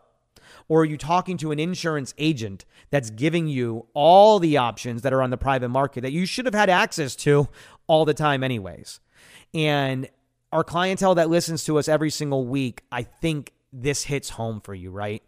Or 0.69 0.81
are 0.81 0.85
you 0.85 0.97
talking 0.97 1.37
to 1.37 1.51
an 1.51 1.59
insurance 1.59 2.13
agent 2.17 2.65
that's 2.89 3.09
giving 3.09 3.47
you 3.47 3.87
all 3.93 4.39
the 4.39 4.57
options 4.57 5.01
that 5.01 5.13
are 5.13 5.21
on 5.21 5.29
the 5.29 5.37
private 5.37 5.69
market 5.69 6.01
that 6.01 6.11
you 6.11 6.25
should 6.25 6.45
have 6.45 6.53
had 6.53 6.69
access 6.69 7.15
to 7.17 7.49
all 7.87 8.05
the 8.05 8.13
time, 8.13 8.43
anyways? 8.43 8.99
And 9.53 10.09
our 10.51 10.63
clientele 10.63 11.15
that 11.15 11.29
listens 11.29 11.65
to 11.65 11.77
us 11.77 11.87
every 11.87 12.09
single 12.09 12.45
week, 12.45 12.83
I 12.91 13.03
think 13.03 13.53
this 13.73 14.03
hits 14.03 14.29
home 14.29 14.61
for 14.61 14.73
you, 14.73 14.91
right? 14.91 15.21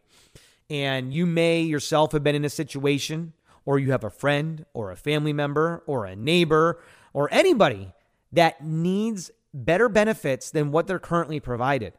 And 0.69 1.13
you 1.13 1.25
may 1.25 1.61
yourself 1.61 2.11
have 2.13 2.23
been 2.23 2.35
in 2.35 2.45
a 2.45 2.49
situation 2.49 3.33
or 3.69 3.77
you 3.77 3.91
have 3.91 4.03
a 4.03 4.09
friend 4.09 4.65
or 4.73 4.89
a 4.89 4.95
family 4.95 5.31
member 5.31 5.83
or 5.85 6.07
a 6.07 6.15
neighbor 6.15 6.81
or 7.13 7.31
anybody 7.31 7.93
that 8.31 8.65
needs 8.65 9.29
better 9.53 9.87
benefits 9.87 10.49
than 10.49 10.71
what 10.71 10.87
they're 10.87 10.97
currently 10.97 11.39
provided. 11.39 11.93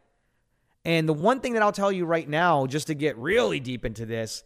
And 0.85 1.09
the 1.09 1.13
one 1.15 1.39
thing 1.39 1.53
that 1.53 1.63
I'll 1.63 1.71
tell 1.71 1.93
you 1.93 2.07
right 2.07 2.29
now, 2.29 2.67
just 2.67 2.89
to 2.89 2.95
get 2.95 3.17
really 3.17 3.61
deep 3.61 3.85
into 3.85 4.05
this, 4.05 4.43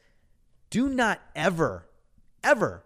do 0.69 0.87
not 0.87 1.19
ever, 1.35 1.89
ever 2.43 2.85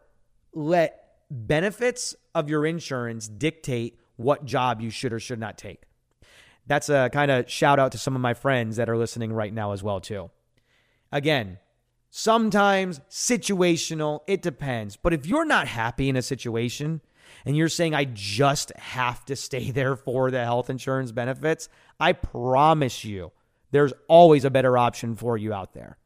let 0.53 1.16
benefits 1.29 2.14
of 2.33 2.48
your 2.48 2.64
insurance 2.64 3.27
dictate 3.27 3.98
what 4.14 4.44
job 4.44 4.81
you 4.81 4.90
should 4.90 5.12
or 5.12 5.18
should 5.18 5.40
not 5.40 5.59
take. 5.59 5.83
That's 6.64 6.88
a 6.88 7.11
kind 7.12 7.33
of 7.33 7.51
shout 7.51 7.81
out 7.81 7.90
to 7.90 7.98
some 7.98 8.14
of 8.14 8.22
my 8.22 8.35
friends 8.35 8.77
that 8.77 8.88
are 8.88 8.96
listening 8.96 9.33
right 9.33 9.53
now 9.53 9.72
as 9.72 9.83
well 9.83 9.98
too. 9.98 10.31
Again, 11.11 11.59
sometimes 12.11 13.01
situational, 13.11 14.21
it 14.27 14.42
depends. 14.42 14.97
But 14.97 15.12
if 15.12 15.27
you're 15.27 15.44
not 15.44 15.68
happy 15.68 16.09
in 16.09 16.16
a 16.16 16.23
situation 16.23 17.01
and 17.44 17.57
you're 17.57 17.68
saying 17.68 17.94
I 17.94 18.05
just 18.05 18.73
have 18.77 19.25
to 19.27 19.37
stay 19.37 19.71
there 19.71 19.97
for 19.97 20.31
the 20.31 20.44
health 20.44 20.71
insurance 20.71 21.12
benefits, 21.12 21.68
I 22.01 22.12
promise 22.12 23.05
you 23.05 23.33
there's 23.71 23.92
always 24.09 24.44
a 24.44 24.51
better 24.51 24.79
option 24.79 25.14
for 25.14 25.37
you 25.37 25.53
out 25.53 25.75
there. 25.75 25.99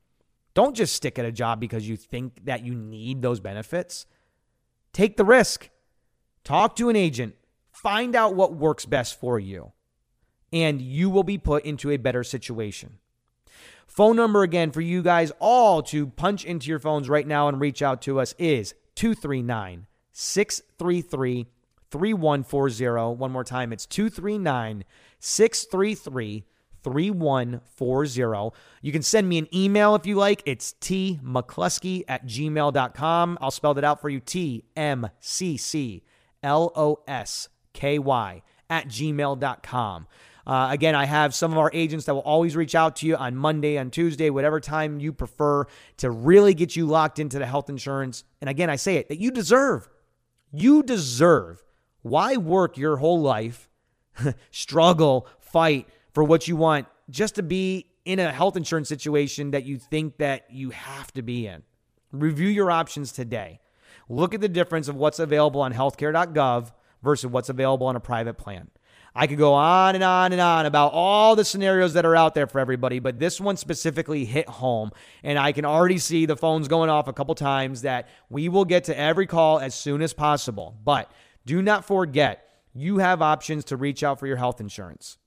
Don't 0.55 0.77
just 0.77 0.95
stick 0.95 1.19
at 1.19 1.25
a 1.25 1.33
job 1.33 1.61
because 1.61 1.89
you 1.89 1.97
think 1.97 2.45
that 2.45 2.65
you 2.65 2.75
need 2.75 3.23
those 3.23 3.41
benefits. 3.41 4.07
Take 4.93 5.17
the 5.17 5.25
risk. 5.25 5.71
Talk 6.45 6.77
to 6.77 6.89
an 6.89 6.97
agent. 6.97 7.35
Find 7.71 8.15
out 8.15 8.35
what 8.35 8.55
works 8.55 8.85
best 8.85 9.19
for 9.19 9.39
you, 9.39 9.73
and 10.53 10.83
you 10.83 11.09
will 11.09 11.23
be 11.23 11.39
put 11.39 11.65
into 11.65 11.91
a 11.91 11.97
better 11.97 12.23
situation. 12.23 12.99
Phone 13.87 14.17
number 14.17 14.43
again 14.43 14.71
for 14.71 14.81
you 14.81 15.03
guys 15.03 15.33
all 15.39 15.83
to 15.85 16.07
punch 16.07 16.45
into 16.45 16.69
your 16.69 16.79
phones 16.79 17.09
right 17.09 17.27
now 17.27 17.49
and 17.49 17.61
reach 17.61 17.83
out 17.83 18.03
to 18.03 18.21
us 18.21 18.35
is 18.39 18.75
239 18.95 19.87
633 20.13 21.47
3140. 21.91 23.17
One 23.17 23.33
more 23.33 23.45
time, 23.45 23.73
it's 23.73 23.87
239 23.87 24.85
633 25.19 26.45
3140. 26.83 28.57
You 28.81 28.93
can 28.93 29.03
send 29.03 29.29
me 29.29 29.39
an 29.39 29.49
email 29.55 29.95
if 29.95 30.07
you 30.07 30.17
like. 30.17 30.43
It's 30.47 30.73
t 30.73 31.21
tmccloskey 31.23 32.05
at 32.09 32.27
gmail.com. 32.27 33.39
I'll 33.41 33.51
spell 33.51 33.75
that 33.75 33.85
out 33.85 34.01
for 34.01 34.09
you 34.09 34.21
T 34.21 34.65
M 34.77 35.09
C 35.21 35.57
C 35.57 36.03
L 36.43 36.73
O 36.75 37.01
S 37.07 37.49
K 37.73 37.99
Y 37.99 38.43
at 38.69 38.89
gmail.com. 38.89 40.07
Uh, 40.47 40.69
again, 40.71 40.95
I 40.95 41.05
have 41.05 41.35
some 41.35 41.53
of 41.53 41.59
our 41.59 41.71
agents 41.73 42.07
that 42.07 42.15
will 42.15 42.23
always 42.23 42.57
reach 42.57 42.75
out 42.75 42.97
to 42.97 43.07
you 43.07 43.17
on 43.17 43.37
Monday, 43.37 43.79
on 43.79 43.91
Tuesday, 43.91 44.31
whatever 44.31 44.61
time 44.61 44.99
you 44.99 45.13
prefer 45.13 45.67
to 45.99 46.11
really 46.11 46.55
get 46.55 46.75
you 46.75 46.87
locked 46.87 47.19
into 47.19 47.39
the 47.39 47.47
health 47.47 47.69
insurance. 47.69 48.25
And 48.41 48.51
again, 48.51 48.69
I 48.69 48.77
say 48.77 48.97
it 48.97 49.09
that 49.09 49.19
you 49.19 49.31
deserve. 49.31 49.89
You 50.53 50.83
deserve. 50.83 51.63
Why 52.03 52.37
work 52.37 52.77
your 52.77 52.97
whole 52.97 53.21
life, 53.21 53.69
struggle, 54.51 55.29
fight 55.39 55.89
for 56.13 56.25
what 56.25 56.49
you 56.49 56.57
want 56.57 56.89
just 57.09 57.37
to 57.37 57.43
be 57.43 57.87
in 58.05 58.19
a 58.19 58.33
health 58.33 58.57
insurance 58.57 58.89
situation 58.89 59.53
that 59.53 59.65
you 59.65 59.79
think 59.79 60.19
that 60.19 60.51
you 60.51 60.71
have 60.71 61.13
to 61.13 61.23
be 61.23 61.47
in? 61.47 61.63
Review 62.11 62.49
your 62.49 62.71
options 62.71 63.13
today. 63.13 63.61
Look 64.09 64.35
at 64.35 64.41
the 64.41 64.49
difference 64.49 64.89
of 64.89 64.97
what's 64.97 65.21
available 65.21 65.61
on 65.61 65.73
healthcare.gov 65.73 66.73
versus 67.03 67.31
what's 67.31 67.49
available 67.49 67.87
on 67.87 67.97
a 67.97 68.01
private 68.01 68.35
plan. 68.35 68.69
I 69.15 69.27
could 69.27 69.39
go 69.39 69.53
on 69.53 69.95
and 69.95 70.03
on 70.03 70.33
and 70.33 70.41
on 70.41 70.65
about 70.65 70.93
all 70.93 71.37
the 71.37 71.45
scenarios 71.45 71.93
that 71.95 72.07
are 72.07 72.17
out 72.17 72.35
there 72.35 72.47
for 72.47 72.59
everybody, 72.59 72.99
but 72.99 73.19
this 73.19 73.41
one 73.41 73.57
specifically 73.59 74.25
hit 74.25 74.49
home. 74.49 74.91
And 75.23 75.39
I 75.39 75.53
can 75.53 75.65
already 75.65 75.99
see 75.99 76.25
the 76.25 76.37
phones 76.37 76.67
going 76.67 76.89
off 76.89 77.09
a 77.09 77.13
couple 77.13 77.35
times 77.35 77.83
that 77.83 78.09
we 78.31 78.49
will 78.49 78.65
get 78.65 78.85
to 78.85 78.99
every 78.99 79.27
call 79.27 79.59
as 79.59 79.75
soon 79.75 80.01
as 80.01 80.15
possible. 80.15 80.77
But 80.83 81.11
do 81.45 81.61
not 81.61 81.85
forget, 81.85 82.49
you 82.75 82.99
have 82.99 83.21
options 83.21 83.67
to 83.67 83.77
reach 83.77 84.03
out 84.03 84.19
for 84.19 84.27
your 84.27 84.37
health 84.37 84.61
insurance. 84.61 85.19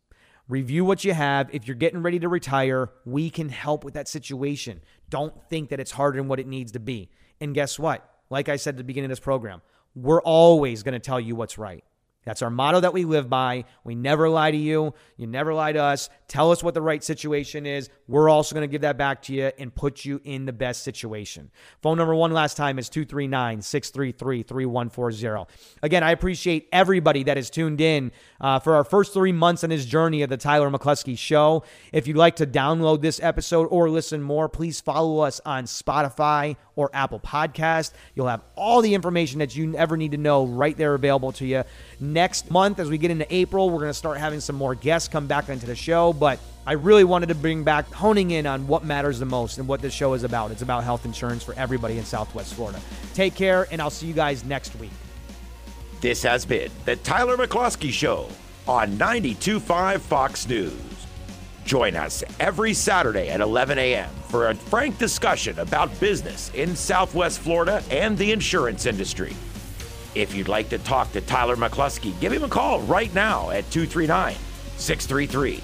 Review 0.48 0.84
what 0.86 1.04
you 1.04 1.14
have. 1.14 1.50
If 1.54 1.68
you're 1.68 1.76
getting 1.76 2.02
ready 2.02 2.20
to 2.20 2.30
retire, 2.30 2.90
we 3.06 3.30
can 3.30 3.50
help 3.50 3.84
with 3.84 3.94
that 3.96 4.08
situation. 4.08 4.82
Don't 5.10 5.34
think 5.50 5.70
that 5.70 5.80
it's 5.80 5.92
harder 5.92 6.18
than 6.18 6.28
what 6.28 6.40
it 6.40 6.48
needs 6.48 6.72
to 6.74 6.80
be. 6.80 7.10
And 7.40 7.54
guess 7.54 7.78
what? 7.78 8.08
Like 8.30 8.50
I 8.50 8.56
said 8.56 8.76
at 8.76 8.78
the 8.78 8.84
beginning 8.84 9.12
of 9.12 9.18
this 9.18 9.20
program, 9.20 9.62
we're 9.94 10.22
always 10.22 10.84
going 10.84 10.94
to 10.94 11.00
tell 11.00 11.20
you 11.20 11.36
what's 11.36 11.58
right. 11.58 11.84
That's 12.26 12.42
our 12.42 12.50
motto 12.50 12.80
that 12.80 12.94
we 12.94 13.06
live 13.06 13.30
by. 13.30 13.66
We 13.84 13.94
never 13.94 14.28
lie 14.28 14.50
to 14.50 14.58
you. 14.58 14.96
You 15.16 15.28
never 15.28 15.54
lie 15.54 15.74
to 15.74 15.82
us. 15.82 16.10
Tell 16.28 16.52
us 16.52 16.64
what 16.64 16.74
the 16.74 16.82
right 16.82 17.04
situation 17.04 17.68
is. 17.68 17.90
We're 18.08 18.30
also 18.30 18.56
going 18.56 18.68
to 18.68 18.72
give 18.72 18.82
that 18.82 18.98
back 18.98 19.22
to 19.24 19.34
you 19.34 19.52
and 19.60 19.74
put 19.74 20.06
you 20.06 20.20
in 20.24 20.46
the 20.46 20.54
best 20.54 20.82
situation. 20.84 21.52
Phone 21.84 21.98
number 21.98 22.16
one 22.16 22.34
last 22.34 22.58
time 22.58 22.80
is 22.80 22.90
239 22.90 23.62
633 23.62 24.44
3140. 24.44 25.54
Again, 25.84 26.04
I 26.04 26.12
appreciate 26.12 26.68
everybody 26.72 27.24
that 27.24 27.38
is 27.38 27.52
tuned 27.52 27.80
in 27.80 28.12
uh, 28.42 28.58
for 28.60 28.76
our 28.76 28.84
first 28.84 29.14
three 29.14 29.32
months 29.32 29.64
in 29.64 29.70
this 29.70 29.86
journey 29.86 30.24
of 30.24 30.30
the 30.30 30.38
Tyler 30.38 30.72
McCloskey 30.72 31.18
Show. 31.18 31.64
If 31.94 32.08
you'd 32.08 32.18
like 32.18 32.38
to 32.38 32.48
download 32.48 33.02
this 33.02 33.20
episode 33.22 33.68
or 33.68 33.90
listen 33.90 34.24
more, 34.24 34.50
please 34.50 34.82
follow 34.82 35.20
us 35.20 35.40
on 35.46 35.66
Spotify 35.66 36.56
or 36.76 36.90
Apple 36.94 37.20
Podcast. 37.20 37.92
You'll 38.16 38.28
have 38.28 38.42
all 38.56 38.82
the 38.82 38.96
information 38.96 39.40
that 39.40 39.56
you 39.56 39.76
ever 39.76 39.96
need 39.96 40.12
to 40.12 40.18
know 40.18 40.46
right 40.46 40.76
there 40.76 40.96
available 40.96 41.32
to 41.34 41.46
you. 41.46 41.64
Next 42.16 42.50
month, 42.50 42.80
as 42.80 42.90
we 42.90 42.98
get 42.98 43.12
into 43.12 43.28
April, 43.30 43.70
we're 43.70 43.80
going 43.80 43.90
to 43.90 43.94
start 43.94 44.18
having 44.20 44.40
some 44.40 44.56
more 44.56 44.74
guests 44.74 45.10
come 45.10 45.28
back 45.28 45.50
into 45.50 45.66
the 45.66 45.76
show. 45.76 46.14
But 46.14 46.40
I 46.66 46.72
really 46.72 47.04
wanted 47.04 47.26
to 47.28 47.36
bring 47.36 47.66
back 47.66 47.92
honing 47.92 48.32
in 48.32 48.46
on 48.46 48.68
what 48.68 48.86
matters 48.86 49.20
the 49.20 49.26
most 49.26 49.58
and 49.58 49.68
what 49.68 49.82
this 49.82 49.94
show 49.94 50.14
is 50.14 50.24
about. 50.24 50.50
It's 50.50 50.62
about 50.62 50.86
health 50.86 51.04
insurance 51.04 51.44
for 51.44 51.54
everybody 51.56 51.98
in 51.98 52.06
Southwest 52.06 52.54
Florida. 52.54 52.80
Take 53.16 53.36
care, 53.36 53.68
and 53.70 53.82
I'll 53.82 53.90
see 53.90 54.08
you 54.08 54.14
guys 54.14 54.46
next 54.46 54.80
week. 54.80 54.92
This 56.00 56.24
has 56.24 56.46
been 56.46 56.72
the 56.86 56.96
Tyler 56.96 57.36
McCloskey 57.36 57.92
Show 57.92 58.30
on 58.66 58.92
92.5 58.94 60.00
Fox 60.00 60.48
News. 60.48 60.72
Join 61.66 61.98
us 61.98 62.24
every 62.40 62.74
Saturday 62.74 63.28
at 63.28 63.42
11 63.42 63.78
a.m. 63.78 64.10
for 64.30 64.52
a 64.52 64.56
frank 64.56 64.98
discussion 65.00 65.60
about 65.60 66.00
business 66.00 66.50
in 66.54 66.78
Southwest 66.78 67.40
Florida 67.40 67.84
and 67.92 68.18
the 68.18 68.32
insurance 68.32 68.86
industry. 68.86 69.36
If 70.16 70.34
you'd 70.34 70.48
like 70.48 70.70
to 70.70 70.80
talk 70.80 71.12
to 71.12 71.22
Tyler 71.22 71.58
McCloskey, 71.58 72.20
give 72.22 72.32
him 72.32 72.44
a 72.44 72.50
call 72.50 72.80
right 72.82 73.14
now 73.14 73.50
at 73.50 73.70
239 73.70 74.36
633 74.78 75.58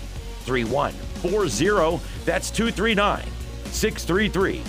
3140. 0.44 2.04
That's 2.26 2.52
239 2.52 3.26
633 3.66 4.62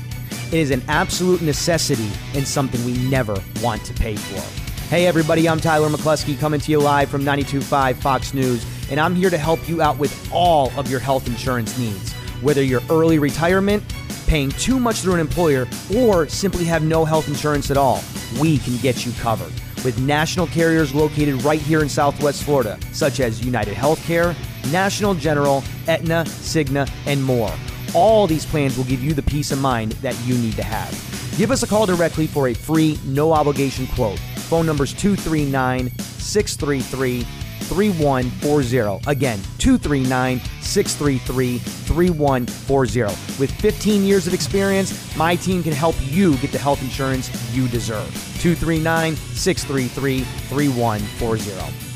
It 0.48 0.60
is 0.60 0.72
an 0.72 0.82
absolute 0.88 1.42
necessity 1.42 2.10
and 2.36 2.48
something 2.48 2.84
we 2.86 2.98
never 3.10 3.36
want 3.62 3.84
to 3.86 3.94
pay 3.94 4.16
for. 4.16 4.42
Hey, 4.90 5.08
everybody, 5.08 5.50
I'm 5.50 5.60
Tyler 5.60 5.90
McCloskey 5.90 6.40
coming 6.40 6.62
to 6.62 6.72
you 6.72 6.80
live 6.80 7.10
from 7.10 7.24
92.5 7.24 7.96
Fox 7.96 8.34
News, 8.34 8.66
and 8.90 9.00
I'm 9.00 9.16
here 9.16 9.30
to 9.30 9.38
help 9.38 9.68
you 9.68 9.82
out 9.82 9.98
with 9.98 10.30
all 10.32 10.72
of 10.78 10.90
your 10.90 11.00
health 11.00 11.28
insurance 11.28 11.78
needs. 11.78 12.14
Whether 12.42 12.64
you're 12.64 12.82
early 12.90 13.20
retirement, 13.20 13.84
paying 14.28 14.50
too 14.52 14.80
much 14.80 14.98
through 14.98 15.14
an 15.16 15.20
employer, 15.20 15.68
or 15.96 16.28
simply 16.28 16.66
have 16.66 16.84
no 16.84 17.06
health 17.06 17.28
insurance 17.28 17.72
at 17.72 17.78
all, 17.78 18.02
we 18.40 18.58
can 18.58 18.78
get 18.78 19.06
you 19.06 19.12
covered. 19.14 19.54
With 19.84 20.00
national 20.00 20.48
carriers 20.48 20.96
located 20.96 21.44
right 21.44 21.60
here 21.60 21.82
in 21.82 21.90
Southwest 21.90 22.44
Florida, 22.44 22.78
such 22.92 23.20
as 23.20 23.46
United 23.46 23.76
Healthcare, 23.76 24.36
National 24.72 25.14
General, 25.14 25.64
Aetna, 25.88 26.24
Cigna, 26.26 26.90
and 27.06 27.24
more. 27.24 27.52
All 27.94 28.26
these 28.28 28.46
plans 28.46 28.78
will 28.78 28.86
give 28.86 29.04
you 29.04 29.14
the 29.14 29.22
peace 29.22 29.52
of 29.52 29.60
mind 29.60 29.92
that 29.94 30.18
you 30.26 30.36
need 30.36 30.56
to 30.56 30.64
have. 30.64 30.92
Give 31.38 31.52
us 31.52 31.64
a 31.64 31.68
call 31.68 31.86
directly 31.86 32.28
for 32.28 32.48
a 32.48 32.54
free, 32.54 32.98
no 33.06 33.34
obligation 33.34 33.88
quote. 33.88 34.20
Phone 34.20 34.66
numbers 34.66 34.94
239 34.94 35.90
633 36.00 37.26
3140. 37.64 39.10
Again, 39.10 39.40
239 39.58 40.40
633 40.62 41.58
3140. 41.58 43.02
With 43.40 43.52
15 43.52 44.04
years 44.04 44.28
of 44.28 44.34
experience, 44.34 45.16
my 45.16 45.36
team 45.36 45.64
can 45.64 45.74
help 45.74 45.96
you 46.02 46.38
get 46.38 46.52
the 46.52 46.58
health 46.58 46.82
insurance 46.82 47.30
you 47.54 47.68
deserve. 47.68 48.12
239 48.40 49.16
633 49.16 50.22
3140. 50.22 51.93